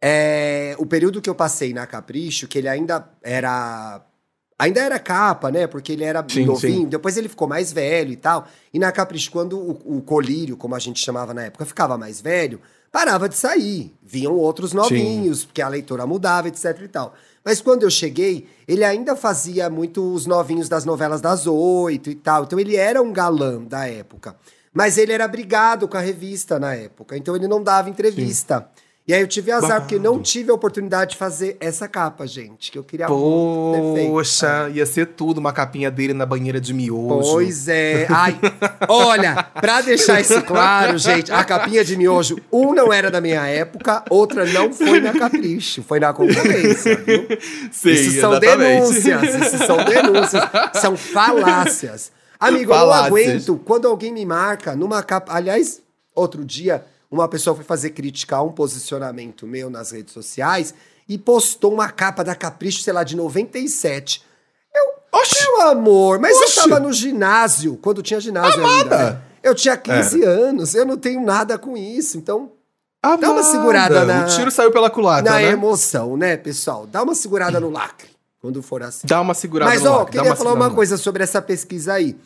[0.01, 4.01] É, o período que eu passei na Capricho, que ele ainda era.
[4.57, 5.67] Ainda era capa, né?
[5.67, 6.85] Porque ele era Sim, novinho, sim.
[6.89, 8.45] depois ele ficou mais velho e tal.
[8.73, 12.19] E na Capricho, quando o, o colírio, como a gente chamava na época, ficava mais
[12.19, 12.59] velho,
[12.91, 13.95] parava de sair.
[14.03, 17.13] Vinham outros novinhos, porque a leitora mudava, etc e tal.
[17.43, 22.15] Mas quando eu cheguei, ele ainda fazia muito os novinhos das novelas das oito e
[22.15, 22.43] tal.
[22.43, 24.35] Então ele era um galã da época.
[24.73, 27.17] Mas ele era brigado com a revista na época.
[27.17, 28.69] Então ele não dava entrevista.
[29.09, 29.81] E aí eu tive azar, Babado.
[29.85, 32.71] porque não tive a oportunidade de fazer essa capa, gente.
[32.71, 34.11] Que eu queria muito ter feito.
[34.11, 37.31] Poxa, ia ser tudo uma capinha dele na banheira de miojo.
[37.31, 38.05] Pois é.
[38.07, 38.39] Ai,
[38.87, 43.47] olha, pra deixar isso claro, gente, a capinha de miojo, um não era da minha
[43.47, 47.25] época, outra não foi na Capricho, foi na concorrência, viu?
[47.73, 49.01] Sim, isso são exatamente.
[49.01, 50.43] denúncias, isso são denúncias,
[50.75, 52.11] são falácias.
[52.39, 55.33] Amigo, eu não aguento quando alguém me marca numa capa.
[55.35, 55.81] Aliás,
[56.15, 60.73] outro dia, uma pessoa foi fazer crítica a um posicionamento meu nas redes sociais
[61.07, 64.23] e postou uma capa da Capricho, sei lá, de 97.
[64.73, 65.43] Eu, Oxi!
[65.43, 66.59] meu amor, mas Oxi!
[66.59, 68.95] eu tava no ginásio, quando tinha ginásio ainda.
[68.95, 69.09] Amada!
[69.13, 69.21] né?
[69.41, 72.51] Eu tinha 15 anos, eu não tenho nada com isso, então
[73.01, 75.51] Amada, Dá uma segurada na- O tiro saiu pela culatra, na né?
[75.51, 76.85] emoção, né, pessoal?
[76.85, 78.09] Dá uma segurada no lacre,
[78.41, 79.07] quando for assim.
[79.07, 81.93] Dá uma segurada Mas, no ó, lacre, dá queria falar uma coisa sobre essa pesquisa
[81.93, 82.17] aí.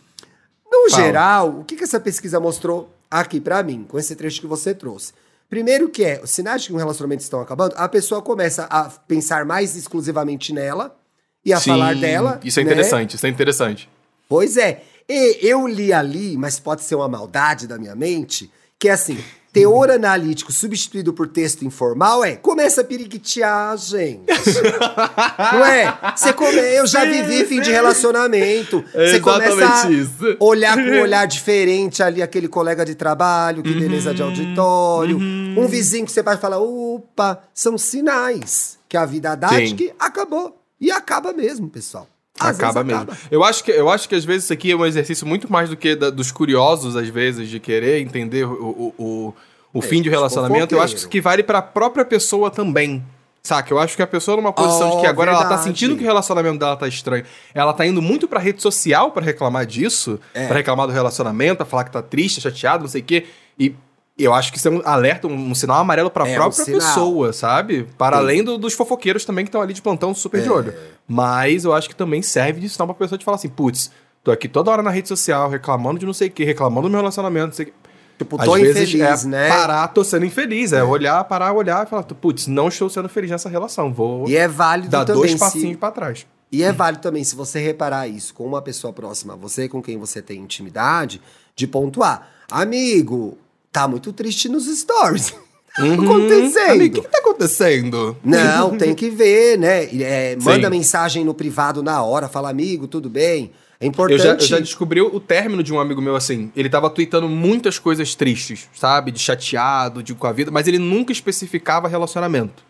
[0.74, 1.03] No Fala.
[1.03, 4.74] geral, o que, que essa pesquisa mostrou aqui pra mim, com esse trecho que você
[4.74, 5.13] trouxe?
[5.47, 8.86] Primeiro que é, os sinais de que um relacionamento estão acabando, a pessoa começa a
[8.86, 10.97] pensar mais exclusivamente nela
[11.45, 12.39] e a Sim, falar dela.
[12.43, 12.71] Isso é né?
[12.71, 13.88] interessante, isso é interessante.
[14.28, 14.82] Pois é.
[15.07, 19.24] E eu li ali, mas pode ser uma maldade da minha mente, que é assim,
[19.54, 24.24] teor analítico substituído por texto informal é começa a periquitear, gente.
[25.54, 25.95] Não é?
[26.18, 26.58] Você come...
[26.58, 28.84] Eu já vivi fim de relacionamento.
[28.95, 30.36] É Você começa a isso.
[30.39, 34.30] olhar com um olhar diferente ali, aquele colega de trabalho, que beleza de Uhum.
[34.30, 35.18] auditório.
[35.18, 40.58] Um vizinho que você vai falar, opa, são sinais que a vida dá que acabou.
[40.82, 42.08] E acaba mesmo, pessoal.
[42.39, 43.07] Às acaba mesmo.
[43.29, 45.69] Eu acho, que, eu acho que às vezes isso aqui é um exercício muito mais
[45.69, 49.34] do que da- dos curiosos, às vezes, de querer entender o, o, o,
[49.73, 50.73] o fim de um dos relacionamento.
[50.75, 53.03] Eu acho que isso que vale pra própria pessoa também.
[53.45, 53.73] Saca?
[53.73, 55.63] Eu acho que a pessoa numa posição de Oh, que agora ela tá verdade.
[55.67, 57.25] sentindo que o relacionamento dela tá estranho.
[57.53, 60.47] Ela tá indo muito pra rede social pra reclamar disso, É.
[60.47, 63.25] pra reclamar do relacionamento, pra falar que tá triste, chateado, não sei o quê.
[63.59, 63.75] E
[64.18, 66.66] eu acho que isso é um alerta, um, um sinal amarelo pra É, um própria
[66.66, 66.80] sinal.
[66.80, 67.88] pessoa, sabe?
[67.97, 68.24] Para Sim.
[68.24, 70.74] além do- dos fofoqueiros também que estão ali de plantão super de olho.
[71.07, 73.91] Mas eu acho que também serve de sinal pra pessoa de falar assim, putz,
[74.24, 76.91] tô aqui toda hora na rede social reclamando de não sei o quê, reclamando do
[76.91, 77.74] meu relacionamento, não sei o quê.
[78.20, 79.49] Tipo, Às tô vezes infeliz, é né?
[79.49, 80.72] parar, tô sendo infeliz.
[80.72, 83.91] É olhar, parar, olhar e falar, putz, não estou sendo feliz nessa relação.
[83.91, 85.78] Vou E é válido dar também dois passinhos se...
[85.78, 86.26] pra trás.
[86.51, 89.82] E é válido também se você reparar isso com uma pessoa próxima a você, com
[89.82, 91.20] quem você tem intimidade,
[91.55, 92.30] de pontuar.
[92.51, 93.36] Amigo,
[93.74, 95.32] tá muito triste nos stories.
[95.76, 96.71] Tá acontecendo.
[96.71, 98.15] Amigo, o que, que tá acontecendo?
[98.24, 99.86] Não, tem que ver, né?
[100.01, 103.51] É, manda mensagem no privado na hora, fala, amigo, tudo bem?
[103.80, 104.21] É Eu importante.
[104.21, 106.51] já, eu já descobri o término de um amigo meu assim.
[106.55, 109.11] Ele tava tweetando muitas coisas tristes, sabe?
[109.11, 112.63] De chateado, de com a vida, mas ele nunca especificava relacionamento.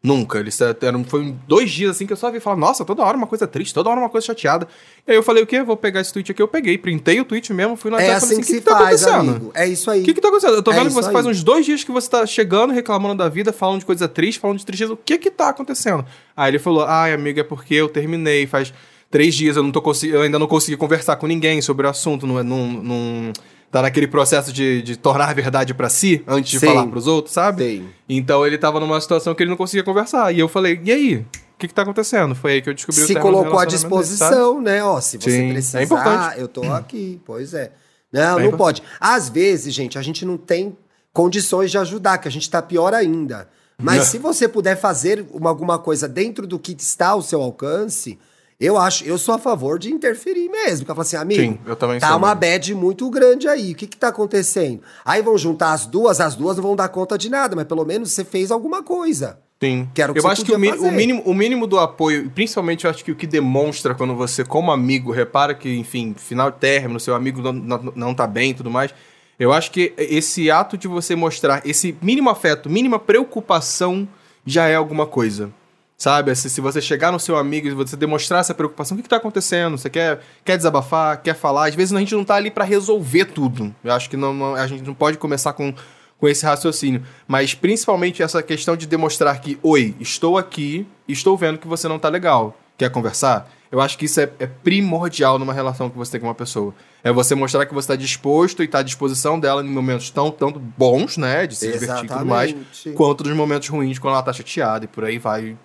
[0.00, 0.38] Nunca.
[0.38, 3.26] Eles eram, foi dois dias assim que eu só vi falar, nossa, toda hora uma
[3.26, 4.68] coisa triste, toda hora uma coisa chateada.
[5.06, 5.60] E aí eu falei, o quê?
[5.62, 8.18] Vou pegar esse tweet aqui, eu peguei, printei o tweet mesmo, fui na É tela
[8.18, 9.30] e falei assim que assim, se o que, que tá faz, acontecendo?
[9.36, 9.50] amigo.
[9.54, 10.02] É isso aí.
[10.02, 10.54] O que que tá acontecendo?
[10.54, 11.32] Eu tô É vendo que você faz aí.
[11.32, 14.58] uns dois dias que você tá chegando, reclamando da vida, falando de coisa triste, falando
[14.58, 14.92] de tristeza.
[14.92, 16.04] O que que tá acontecendo?
[16.36, 18.72] Aí ele falou, ai, amigo, é porque eu terminei faz
[19.10, 22.24] três dias, eu, não tô eu ainda não consegui conversar com ninguém sobre o assunto,
[22.26, 23.32] não, é- não, não
[23.70, 26.66] tá naquele processo de, de tornar a verdade pra si, antes de Sim.
[26.66, 27.62] falar pros outros, sabe?
[27.64, 27.88] Sim.
[28.08, 30.32] Então ele tava numa situação que ele não conseguia conversar.
[30.34, 31.16] E eu falei, e aí?
[31.16, 32.34] O que que tá acontecendo?
[32.36, 34.84] Foi aí que eu descobri o se término do colocou à relacionamento dele, disposição, né?
[34.84, 36.38] Ó, se você Sim, é precisar, importante.
[36.40, 37.20] eu tô aqui.
[37.24, 37.72] Pois é.
[38.12, 38.82] Não, É não pode.
[39.00, 40.76] Às vezes, gente, a gente não tem
[41.12, 43.48] condições de ajudar, que a gente tá pior ainda.
[43.80, 44.04] Mas É.
[44.04, 48.18] se você puder fazer uma- alguma coisa dentro do que está ao seu alcance,
[48.60, 50.78] eu acho, eu sou a favor de interferir mesmo.
[50.78, 53.72] Porque eu falo assim, amigo, Sim, eu também tá uma bad muito grande aí.
[53.72, 54.80] O que que tá acontecendo?
[55.04, 57.84] Aí vão juntar as duas, as duas não vão dar conta de nada, mas pelo
[57.84, 59.38] menos você fez alguma coisa.
[59.62, 59.88] Sim.
[59.92, 60.86] Que eu acho que o, mi- fazer.
[60.88, 64.44] o mínimo, o mínimo do apoio, principalmente eu acho que o que demonstra quando você,
[64.44, 68.50] como amigo, repara que, enfim, final de término, seu amigo não, não, não tá bem
[68.50, 68.94] e tudo mais.
[69.38, 74.06] Eu acho que esse ato de você mostrar esse mínimo afeto, mínima preocupação,
[74.44, 75.50] já é alguma coisa.
[75.98, 76.32] Sabe?
[76.36, 79.08] Se, se você chegar no seu amigo e você demonstrar essa preocupação, o que, que
[79.08, 79.76] tá acontecendo?
[79.76, 81.66] Você quer, quer desabafar, quer falar?
[81.68, 83.74] Às vezes a gente não tá ali pra resolver tudo.
[83.82, 85.74] Eu acho que não, não- a gente não pode começar com,
[86.16, 87.02] com esse raciocínio.
[87.26, 91.98] Mas principalmente essa questão de demonstrar que, oi, estou aqui, estou vendo que você não
[91.98, 92.56] tá legal.
[92.76, 93.50] Quer conversar?
[93.70, 96.72] Eu acho que isso é, é primordial numa relação que você tem com uma pessoa.
[97.02, 100.30] É você mostrar que você está disposto e está à disposição dela em momentos tão
[100.30, 101.44] tanto bons, né?
[101.44, 102.92] De se divertir e tudo mais, Exatamente.
[102.96, 105.56] quanto nos momentos ruins, quando ela tá chateada e por aí vai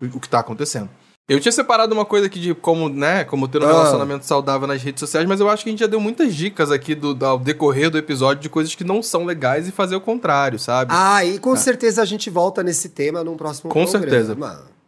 [0.00, 0.88] o que tá acontecendo.
[1.28, 3.68] Eu tinha separado uma coisa aqui de como, né, como ter um Ah.
[3.72, 6.72] relacionamento saudável nas redes sociais, mas eu acho que a gente já deu muitas dicas
[6.72, 10.00] aqui do, ao decorrer do episódio de coisas que não são legais e fazer o
[10.00, 10.90] contrário, sabe?
[10.92, 14.00] Ah, e com certeza a gente volta nesse tema num próximo Com programa.
[14.10, 14.34] certeza.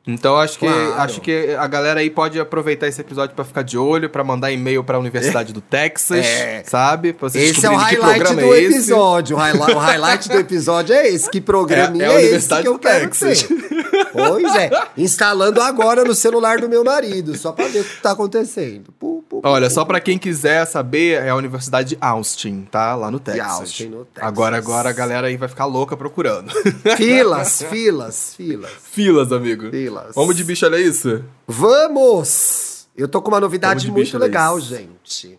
[0.04, 0.94] Então acho que Claro.
[1.00, 4.50] acho que a galera aí pode aproveitar esse episódio pra ficar de olho, pra mandar
[4.50, 6.64] e-mail pra Universidade do Texas, É.
[6.66, 7.12] sabe?
[7.12, 9.36] Pra vocês Esse é o highlight programa do é episódio.
[9.36, 11.30] O, highlight, o highlight do episódio é esse.
[11.30, 13.42] Que programinha É- é, é a esse que eu do quero Texas.
[13.44, 13.72] ter?
[14.12, 14.70] Pois é.
[14.98, 18.92] Instalando agora no celular do meu marido, só pra ver o que tá acontecendo.
[18.98, 22.94] Pu, pu, pu, Olha, só pra quem quiser saber, é a Universidade de Austin, tá?
[22.94, 23.46] Lá no Texas.
[23.46, 24.22] Austin, no Texas.
[24.28, 26.52] Agora, agora a galera aí vai ficar louca procurando.
[26.96, 29.70] Filas, filas, filas, Filas, amigo.
[29.70, 30.14] filas.
[30.14, 31.24] Vamos de bicho, olha isso?
[31.46, 32.86] Vamos!
[32.96, 35.38] Eu tô com uma novidade de muito legal, gente.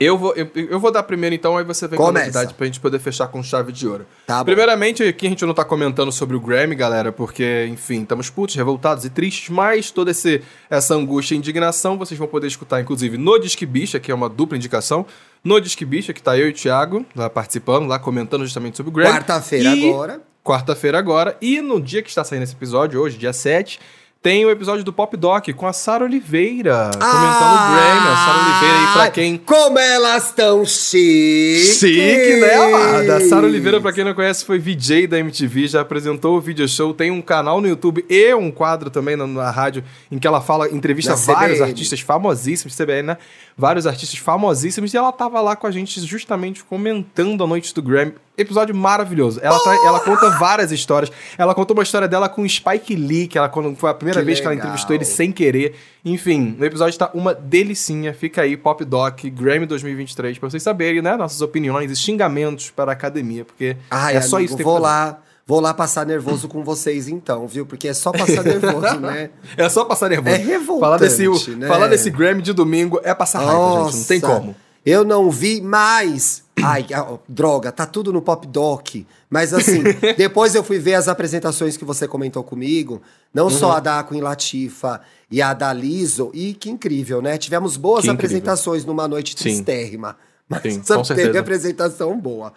[0.00, 2.26] Eu vou, eu, eu vou dar primeiro então, aí você vem com a Começa.
[2.26, 4.06] novidade pra gente poder fechar com chave de ouro.
[4.26, 4.42] Tá.
[4.42, 8.54] Primeiramente, aqui a gente não tá comentando sobre o Grammy, galera, porque, enfim, estamos putos,
[8.54, 13.18] revoltados e tristes, mas toda esse, essa angústia e indignação vocês vão poder escutar, inclusive,
[13.18, 15.04] no Disque Bicha, que é uma dupla indicação,
[15.44, 18.88] no Disque Bicha, que tá eu e o Thiago lá participando, lá comentando justamente sobre
[18.88, 19.12] o Grammy.
[19.18, 20.20] Quarta-feira E- agora.
[20.42, 21.36] Quarta-feira agora.
[21.40, 23.80] E no dia que está saindo esse episódio, hoje, dia 7,
[24.24, 28.08] tem o episódio do Pop Doc com a Sara Oliveira, comentando o Grammy.
[28.08, 31.76] A Sara Oliveira aí, pra quem Como elas estão chiques!
[31.78, 33.16] Chique, né, amada?
[33.18, 36.66] A Sara Oliveira, pra quem não conhece, foi VJ da MTV, já apresentou o video
[36.66, 40.26] show, tem um canal no YouTube e um quadro também na, na rádio em que
[40.26, 41.70] ela fala, entrevista Na vários CBN.
[41.70, 43.18] artistas famosíssimos, CBN, né?
[43.58, 47.82] Vários artistas famosíssimos e ela tava lá com a gente justamente comentando a noite do
[47.82, 48.14] Grammy.
[48.36, 49.38] Episódio maravilhoso.
[49.42, 51.10] Ela, tra- ela conta várias histórias.
[51.38, 54.20] Ela contou uma história dela com o Spike Lee, que ela quando foi a primeira
[54.20, 54.66] Que vez que ela legal.
[54.66, 55.76] entrevistou ele sem querer.
[56.04, 58.12] Enfim, o episódio tá uma delicinha.
[58.12, 61.16] Fica aí, Pop Doc, Grammy 2023, pra vocês saberem, né?
[61.16, 64.72] Nossas opiniões e xingamentos para a academia, porque Ai, é só amigo, isso que tem
[64.72, 67.64] vou lá, vou lá passar nervoso com vocês então, viu?
[67.64, 69.30] Porque é só passar nervoso, né?
[69.56, 70.34] É só passar nervoso.
[70.34, 71.68] É revoltante, falar desse, né?
[71.68, 73.96] falar desse Grammy de domingo é passar raiva, gente.
[73.98, 74.56] Não tem Nossa, como.
[74.84, 76.42] Eu não vi mais.
[76.62, 78.96] Ai, ah, droga, tá tudo no Pop Doc.
[79.30, 79.82] Mas assim,
[80.16, 83.00] depois eu fui ver as apresentações que você comentou comigo.
[83.32, 83.72] Não só Uhum.
[83.76, 86.30] a da Queen Latifa e a da Liso.
[86.34, 87.36] E que incrível, né?
[87.38, 88.36] Tivemos boas Que incrível.
[88.38, 89.42] apresentações numa noite Sim.
[89.44, 90.16] tristérrima.
[90.48, 91.40] Mas Sim, só com teve certeza.
[91.40, 92.52] apresentação boa.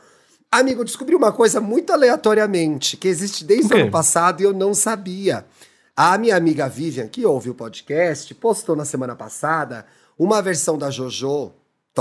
[0.52, 4.54] Amigo, eu descobri uma coisa muito aleatoriamente, que existe desde o ano passado e eu
[4.54, 5.46] não sabia.
[5.96, 9.86] A minha amiga Vivian, que ouve o podcast, postou na semana passada
[10.18, 11.52] uma versão da JoJo,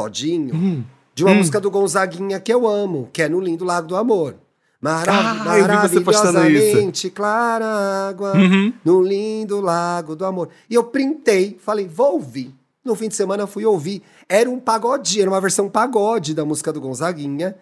[0.00, 0.84] Todinho, Hum.
[1.14, 4.36] de uma música do Gonzaguinha que eu amo, que é No Lindo Lago do Amor.
[4.78, 7.66] Marav Ah, maravilhosamente clara
[8.10, 8.72] água, Uhum.
[8.84, 10.50] no lindo lago do amor.
[10.68, 12.54] E eu printei, falei, vou ouvir.
[12.84, 14.02] No fim de semana fui ouvir.
[14.28, 17.56] Era um pagodinho, era uma versão pagode da música do Gonzaguinha.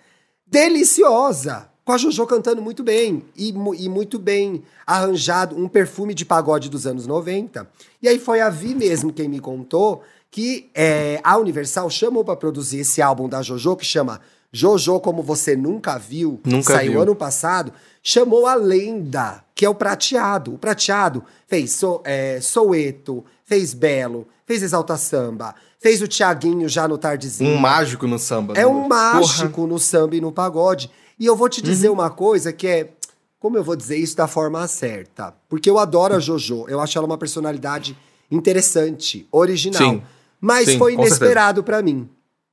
[0.44, 1.68] Deliciosa!
[1.84, 3.22] Com a Jojo cantando muito bem.
[3.36, 7.66] E, e muito bem arranjado, um perfume de pagode dos anos 90.
[8.02, 10.02] E aí foi a Vi mesmo quem me contou
[10.34, 14.20] que é, a Universal chamou para produzir esse álbum da Jojo, que chama
[14.52, 17.02] Jojo, como você nunca viu, Nunca saiu viu.
[17.02, 17.72] ano passado,
[18.02, 20.52] chamou a lenda, que é o Prateado.
[20.52, 26.88] O Prateado fez so, é, Soueto, fez Belo, fez Exalta Samba, fez o Tiaguinho já
[26.88, 27.52] no Tardezinho.
[27.52, 28.54] Um mágico no samba.
[28.54, 28.66] É né?
[28.66, 29.14] um Porra.
[29.14, 30.90] mágico no samba e no pagode.
[31.16, 31.94] E eu vou te dizer Uhum.
[31.94, 32.90] uma coisa que é.
[33.38, 35.32] Como eu vou dizer isso da forma certa?
[35.48, 36.64] Porque eu adoro a JoJo.
[36.68, 37.96] Eu acho ela uma personalidade
[38.28, 39.80] interessante, original.
[39.80, 40.02] Sim.
[40.44, 42.06] Mas Sim, foi inesperado pra mim.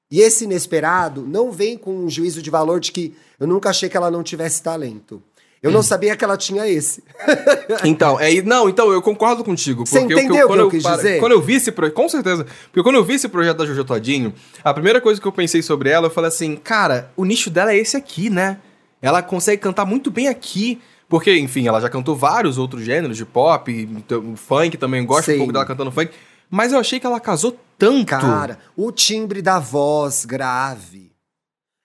[0.09, 3.89] E esse inesperado não vem com um juízo de valor de que eu nunca achei
[3.89, 5.21] que ela não tivesse talento.
[5.61, 5.73] Eu Hum.
[5.73, 7.03] não sabia que ela tinha esse.
[7.83, 9.85] Então, é, não, então eu concordo contigo.
[9.85, 11.19] Você porque entendeu o que eu quis dizer?
[11.19, 12.45] Quando eu vi esse projeto, com certeza.
[12.71, 14.33] Porque quando eu vi esse projeto da Jojo Todinho,
[14.63, 17.73] a primeira coisa que eu pensei sobre ela, eu falei assim, cara, o nicho dela
[17.73, 18.57] é esse aqui, né?
[19.01, 20.79] Ela consegue cantar muito bem aqui.
[21.09, 25.33] Porque, enfim, ela já cantou vários outros gêneros de pop, então, funk também, gosto Sim.
[25.33, 26.11] um pouco dela cantando funk.
[26.51, 28.05] Mas eu achei que ela casou tanto.
[28.07, 31.11] Cara, o timbre da voz grave.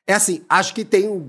[0.07, 1.27] É assim, acho que tem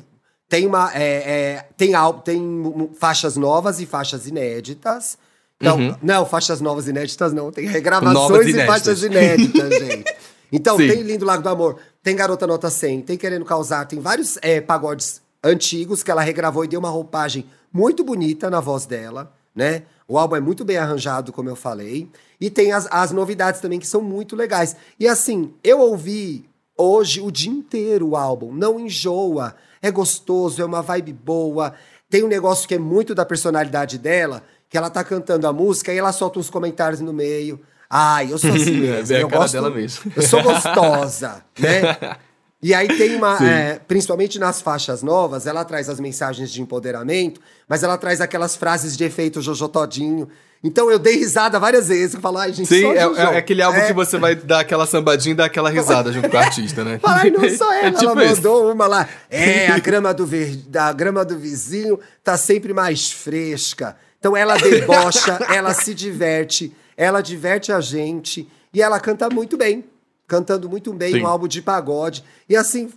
[0.49, 1.91] tem uma é, é, tem
[2.23, 5.17] tem faixas novas e faixas inéditas.
[5.61, 5.95] Não, Uhum.
[6.03, 10.15] não, faixas novas e inéditas não, tem regravações e faixas inéditas, gente.
[10.51, 10.88] Então, Sim.
[10.88, 14.61] tem Lindo Lago do Amor, tem Garota Nota 100, tem Querendo Causar, tem vários é,
[14.61, 19.84] pagodes antigos que ela regravou e deu uma roupagem muito bonita na voz dela, né?
[20.08, 22.08] O álbum é muito bem arranjado, como eu falei.
[22.39, 24.76] E tem as, as novidades também que são muito legais.
[24.99, 26.45] E assim, eu ouvi
[26.78, 28.53] hoje o dia inteiro o álbum.
[28.53, 29.55] Não enjoa.
[29.82, 31.74] É gostoso, é uma vibe boa.
[32.10, 35.91] Tem um negócio que é muito da personalidade dela, que ela tá cantando a música
[35.91, 37.60] e ela solta uns comentários no meio.
[37.89, 39.16] Ai, eu sou assim mesmo.
[39.16, 40.12] É a eu cara gosto, dela mesmo.
[40.16, 42.18] Eu sou gostosa, né?
[42.62, 47.39] E aí tem uma, é, principalmente nas faixas novas, ela traz as mensagens de empoderamento,
[47.70, 50.28] mas ela traz aquelas frases de efeito Jojo Todinho.
[50.64, 53.62] Então eu dei risada várias vezes, eu falo, ai gente, Sim, só é, é- aquele
[53.62, 56.39] álbum É, que você vai dar aquela sambadinha e dar aquela risada junto com o
[56.39, 56.97] artista, né?
[56.99, 58.36] Fala, ai, não ela, É tipo ela isso.
[58.38, 59.08] mandou uma lá.
[59.30, 60.55] É, a grama do, ver...
[60.68, 63.95] da grama do vizinho tá sempre mais fresca.
[64.20, 69.86] Então ela debocha, ela se diverte, ela diverte a gente e ela canta muito bem.
[70.28, 71.21] Cantando muito bem, Sim.
[71.23, 72.23] um álbum de pagode.
[72.49, 72.89] E assim,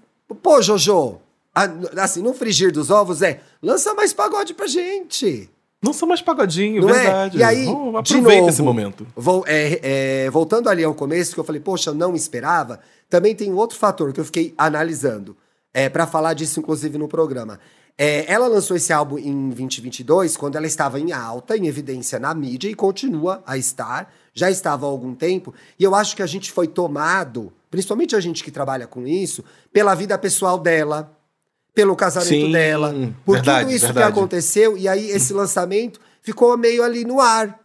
[0.42, 1.18] pô, Jojo,
[1.96, 5.48] assim, no frigir dos ovos é, lança mais pagode pra gente.
[5.82, 7.38] Não sou mais pagodinho, Não verdade.
[7.38, 7.40] é?
[7.40, 9.06] E aí, de aproveita novo, esse momento.
[9.16, 13.34] Vou, é, é, voltando ali ao começo, que eu falei, poxa, eu não esperava, também
[13.34, 15.34] tem outro fator que eu fiquei analisando,
[15.72, 17.58] é, para falar disso, inclusive, no programa.
[17.96, 22.34] É, ela lançou esse álbum em 2022, quando ela estava em alta, em evidência na
[22.34, 26.26] mídia, e continua a estar, já estava há algum tempo, e eu acho que a
[26.26, 31.16] gente foi tomado, principalmente a gente que trabalha com isso, pela vida pessoal dela,
[31.74, 34.12] pelo casamento Sim, dela, por verdade, tudo isso verdade.
[34.12, 37.58] que aconteceu, e aí esse lançamento ficou meio ali no ar.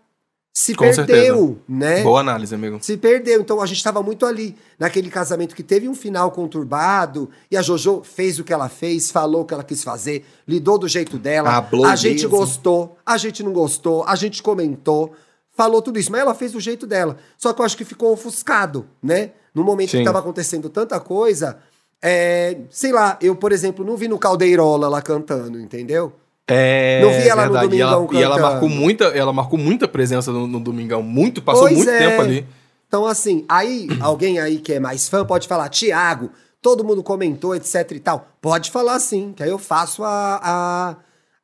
[0.57, 2.01] Se Com perdeu, né?
[2.01, 2.77] Boa análise, amigo.
[2.81, 3.41] Se perdeu.
[3.41, 7.61] Então a gente estava muito ali, naquele casamento que teve um final conturbado, e a
[7.61, 11.17] JoJo fez o que ela fez, falou o que ela quis fazer, lidou do jeito
[11.17, 11.49] dela.
[11.49, 12.29] Hablou a gente mesmo.
[12.29, 15.13] gostou, a gente não gostou, a gente comentou,
[15.55, 17.17] falou tudo isso, mas ela fez do jeito dela.
[17.37, 19.31] Só que eu acho que ficou ofuscado, né?
[19.53, 20.03] No momento que Sim.
[20.03, 21.57] estava acontecendo tanta coisa,
[22.01, 26.13] é, sei lá, eu, por exemplo, não vi no Caldeirola lá cantando, entendeu?
[26.47, 27.75] É, Não vi ela no verdade.
[27.75, 31.41] E ela, Domingão e ela marcou muita, ela marcou muita presença no, no Domingão, muito,
[31.41, 31.97] passou Pois muito é.
[31.97, 32.45] tempo ali.
[32.87, 36.29] Então, assim, aí alguém aí que é mais fã pode falar, Tiago,
[36.61, 38.27] todo mundo comentou, etc e tal.
[38.39, 40.95] Pode falar sim, que aí eu faço a, a,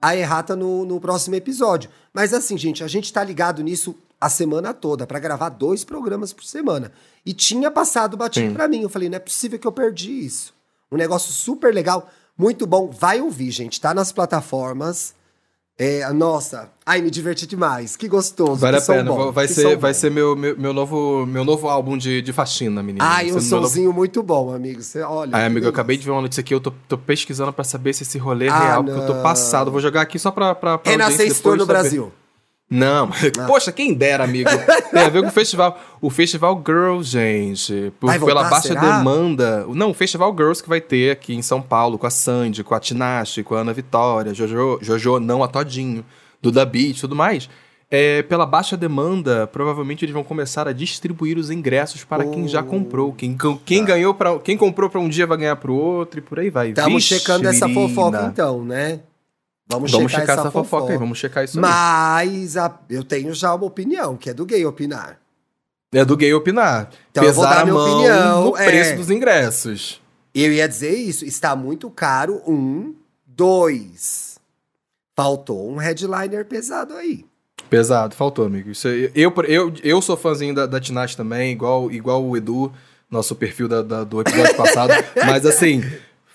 [0.01, 1.89] a errata no, no próximo episódio.
[2.13, 6.33] Mas assim, gente, a gente tá ligado nisso a semana toda, pra gravar dois programas
[6.33, 6.91] por semana.
[7.25, 8.81] E tinha passado batido pra mim.
[8.81, 10.53] Eu falei, não é possível que eu perdi isso.
[10.91, 12.89] Um negócio super legal, muito bom.
[12.89, 15.15] Vai ouvir, gente, tá nas plataformas.
[15.83, 17.95] É, nossa, ai, me diverti demais.
[17.95, 18.57] Que gostoso.
[18.57, 19.11] Vale que a pena.
[19.11, 19.99] bom, vai ser, vai bom.
[19.99, 23.03] ser meu, meu, meu novo, meu novo álbum de, de faxina, menina.
[23.03, 24.79] Ai, um meu novo- muito bom, amigo.
[24.83, 25.31] Você olha.
[25.35, 27.93] Ai, amigo, eu acabei de ver uma notícia aqui, eu tô, tô pesquisando pra saber
[27.93, 29.23] se esse rolê é Ah, real, porque eu tô não.
[29.23, 29.71] passado.
[29.71, 30.53] Vou jogar aqui só pra.
[30.53, 31.79] pra, pra Renascer Store no saber.
[31.79, 32.11] Brasil.
[32.71, 33.09] Não,
[33.47, 34.49] poxa, quem dera, amigo.
[34.91, 35.77] Tem a ver com o festival.
[35.99, 37.91] O Festival Girls, gente.
[37.99, 38.97] Por- voltar, pela baixa será?
[38.99, 39.65] demanda.
[39.75, 42.73] Não, o Festival Girls que vai ter aqui em São Paulo, com a Sandy, com
[42.73, 46.05] a Tinashe, com a Ana Vitória, Jojo, Jojo não a Todinho,
[46.41, 47.49] Duda Beat e tudo mais.
[47.93, 52.63] É, pela baixa demanda, provavelmente eles vão começar a distribuir os ingressos para quem já
[52.63, 53.11] comprou.
[53.11, 56.21] Quem, quem ganhou para quem comprou para um dia vai ganhar para o outro e
[56.21, 56.69] por aí vai.
[56.69, 59.01] Estamos checando essa fofoca então, né?
[59.71, 61.61] Vamos, Vamos checar, checar essa, essa fofoca aí, vamos checar isso aí.
[61.61, 65.17] Mas a- eu tenho já uma opinião, que é do gay opinar.
[65.93, 66.89] É do gay opinar.
[67.11, 68.65] Então eu vou Pesar dar a minha mão opinião, no é.
[68.65, 70.01] preço dos ingressos.
[70.33, 72.41] Eu ia dizer isso, está muito caro.
[72.47, 72.95] Um,
[73.25, 74.39] dois.
[75.15, 77.25] Faltou um headliner pesado aí.
[77.69, 78.69] Pesado, faltou, amigo.
[78.71, 82.71] Isso eu, eu, eu sou fãzinho da, da Tinashe também, igual, igual o Edu,
[83.09, 84.93] nosso perfil da- da- do episódio passado.
[85.25, 85.81] mas assim,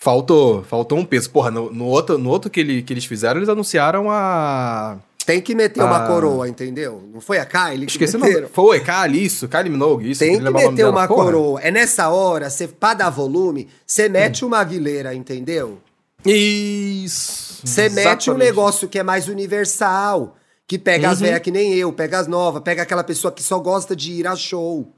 [0.06, 1.28] Faltou, faltou um peso.
[1.30, 4.98] Porra, no, no outro, no outro que, ele, que eles fizeram, eles anunciaram a.
[5.26, 6.06] Tem que meter uma Ah.
[6.06, 7.02] coroa, entendeu?
[7.12, 8.42] Não foi a Kylie que Esqueci o meteram?
[8.42, 8.52] nome.
[8.54, 10.20] Foi, Kylie, isso, Kylie Minogue, isso.
[10.20, 11.24] Tem que nome meter uma Porra.
[11.24, 11.60] coroa.
[11.60, 14.46] É nessa hora, você, pra dar volume, você mete Hum.
[14.46, 15.78] uma Aguilera, entendeu?
[16.24, 17.66] Isso.
[17.66, 20.36] Você mete um negócio que é mais universal.
[20.68, 21.26] Que pega as Uhum.
[21.26, 24.26] velhas que nem eu, pega as novas, pega aquela pessoa que só gosta de ir
[24.26, 24.92] a show.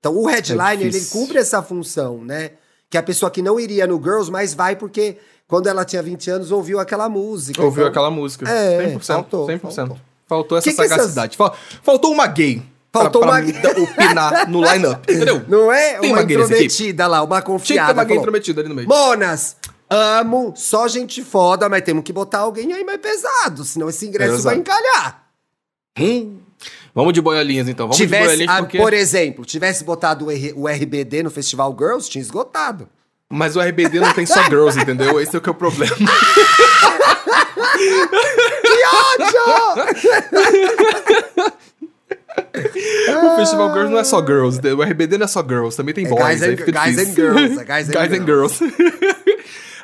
[0.00, 1.20] Então o headliner, ele É difícil.
[1.20, 2.52] cumpre essa função, né?
[2.92, 5.16] Que a pessoa que não iria no Girls, mas vai porque
[5.48, 7.62] quando ela tinha 20 anos ouviu aquela música.
[7.62, 8.46] Ouviu Então, aquela música.
[8.46, 9.00] É, 100%.
[9.06, 9.60] faltou, 100%.
[9.74, 9.98] faltou.
[10.28, 11.36] Faltou essa Que que essas- sagacidade.
[11.38, 12.62] Fal- Faltou uma gay.
[12.92, 13.62] Faltou pra, uma pra gay.
[13.62, 15.42] dar- opinar no line-up, entendeu?
[15.48, 17.92] Não é Tem uma uma intrometida lá, uma Tinha que ter confiada.
[17.94, 18.86] uma gay intrometida ali no meio.
[18.86, 19.56] Monas,
[19.88, 24.34] amo, só gente foda, mas temos que botar alguém aí mais pesado, senão esse ingresso
[24.34, 24.44] Exato.
[24.44, 25.22] vai encalhar.
[25.98, 26.36] Hum.
[26.94, 27.86] Vamos de boiolinhas, então.
[27.86, 28.78] Vamos de tivesse, boiolinhas ah, porque...
[28.78, 32.88] por exemplo, tivesse botado o, R- o RBD no Festival Girls, tinha esgotado.
[33.30, 35.18] Mas o RBD não tem só girls, entendeu?
[35.18, 35.96] Esse é o que é o problema.
[43.22, 46.06] o Festival Girls não é só girls, o RBD não é só girls, também tem
[46.06, 46.22] É boys.
[46.22, 48.60] guys aí and- guys and girls, é guys and girls.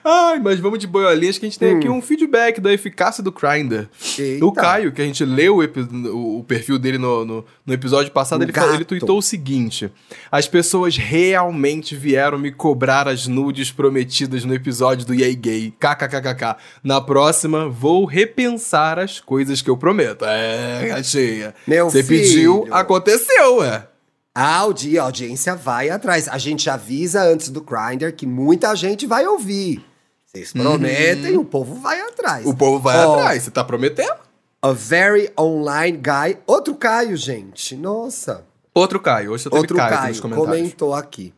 [0.04, 3.32] Ai, mas vamos de boiolinhas que a gente tem aqui um feedback da eficácia do
[3.32, 3.86] Grindr.
[4.18, 4.44] Eita.
[4.44, 8.40] O Caio, que a gente leu o, o- perfil dele no, no, no episódio passado,
[8.40, 9.90] O ele, ele tweetou o seguinte:
[10.30, 15.74] As pessoas realmente vieram me cobrar as nudes prometidas no episódio do Yay Gay.
[15.78, 16.56] KKKKK.
[16.82, 20.24] Na próxima, vou repensar as coisas que eu prometo.
[20.24, 21.54] É, gatinha.
[21.66, 23.86] Meu Você pediu, aconteceu, ué.
[24.34, 26.28] A audiência vai atrás.
[26.28, 29.84] A gente avisa antes do Grindr que muita gente vai ouvir.
[30.28, 32.44] Vocês prometem, o povo vai atrás.
[32.44, 32.52] Uhum.
[32.52, 33.42] O povo vai Ó, atrás.
[33.42, 34.14] Você tá prometendo?
[34.60, 36.38] A very online guy.
[36.46, 37.74] Outro Caio, gente.
[37.74, 38.44] Nossa.
[38.74, 39.32] Outro Caio.
[39.32, 40.56] Hoje teve Outro Caio, Caio nos comentários.
[40.56, 41.32] comentou aqui.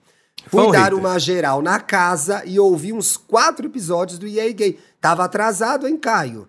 [0.49, 0.99] Fui ou dar hater?
[0.99, 4.79] uma geral na casa e ouvi uns quatro episódios do EA Gay.
[5.01, 6.49] Tava atrasado, hein, Caio?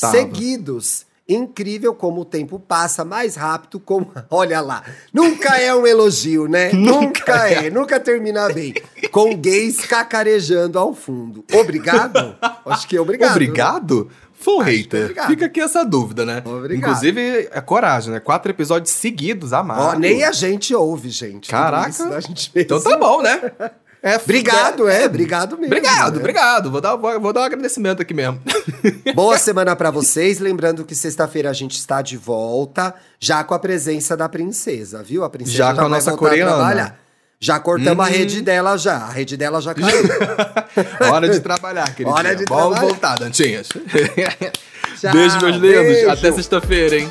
[0.00, 0.12] Tava.
[0.12, 1.04] Seguidos.
[1.28, 4.12] Incrível como o tempo passa mais rápido, como.
[4.28, 4.82] Olha lá.
[5.12, 6.70] Nunca é um elogio, né?
[6.74, 7.70] nunca é.
[7.70, 8.74] Nunca termina bem.
[9.10, 11.44] Com gays cacarejando ao fundo.
[11.52, 12.36] Obrigado?
[12.66, 13.30] Acho que é obrigado.
[13.30, 14.10] Obrigado?
[14.42, 15.02] Foi um Acho hater.
[15.02, 15.26] obrigado.
[15.28, 16.42] Fica aqui essa dúvida, né?
[16.44, 16.90] Obrigado.
[16.90, 18.18] Inclusive, é coragem, né?
[18.18, 19.80] Quatro episódios seguidos, amado.
[19.80, 21.48] Ó, nem a gente ouve, gente.
[21.48, 21.90] Caraca.
[21.90, 23.40] isso a gente Então tá bom, né?
[24.02, 25.06] É, Obrigado, é.
[25.06, 25.66] Obrigado mesmo.
[25.66, 26.18] Obrigado, né?
[26.18, 26.70] obrigado.
[26.72, 28.40] Vou dar, vou, vou dar um agradecimento aqui mesmo.
[29.14, 30.40] Boa semana pra vocês.
[30.40, 35.22] Lembrando que sexta-feira a gente está de volta, já com a presença da princesa, viu?
[35.22, 36.96] A princesa Já com a nossa coreana.
[37.38, 38.16] Já cortamos a Uhum.
[38.16, 38.96] rede dela já.
[38.98, 40.02] A rede dela já caiu.
[41.12, 42.14] Hora de trabalhar, queridinha.
[42.16, 42.80] Hora de Vamos trabalhar.
[42.80, 43.68] voltar, Dantinhas.
[43.68, 46.08] Tchau, beijo, meus lindos.
[46.08, 47.08] Até sexta-feira, hein?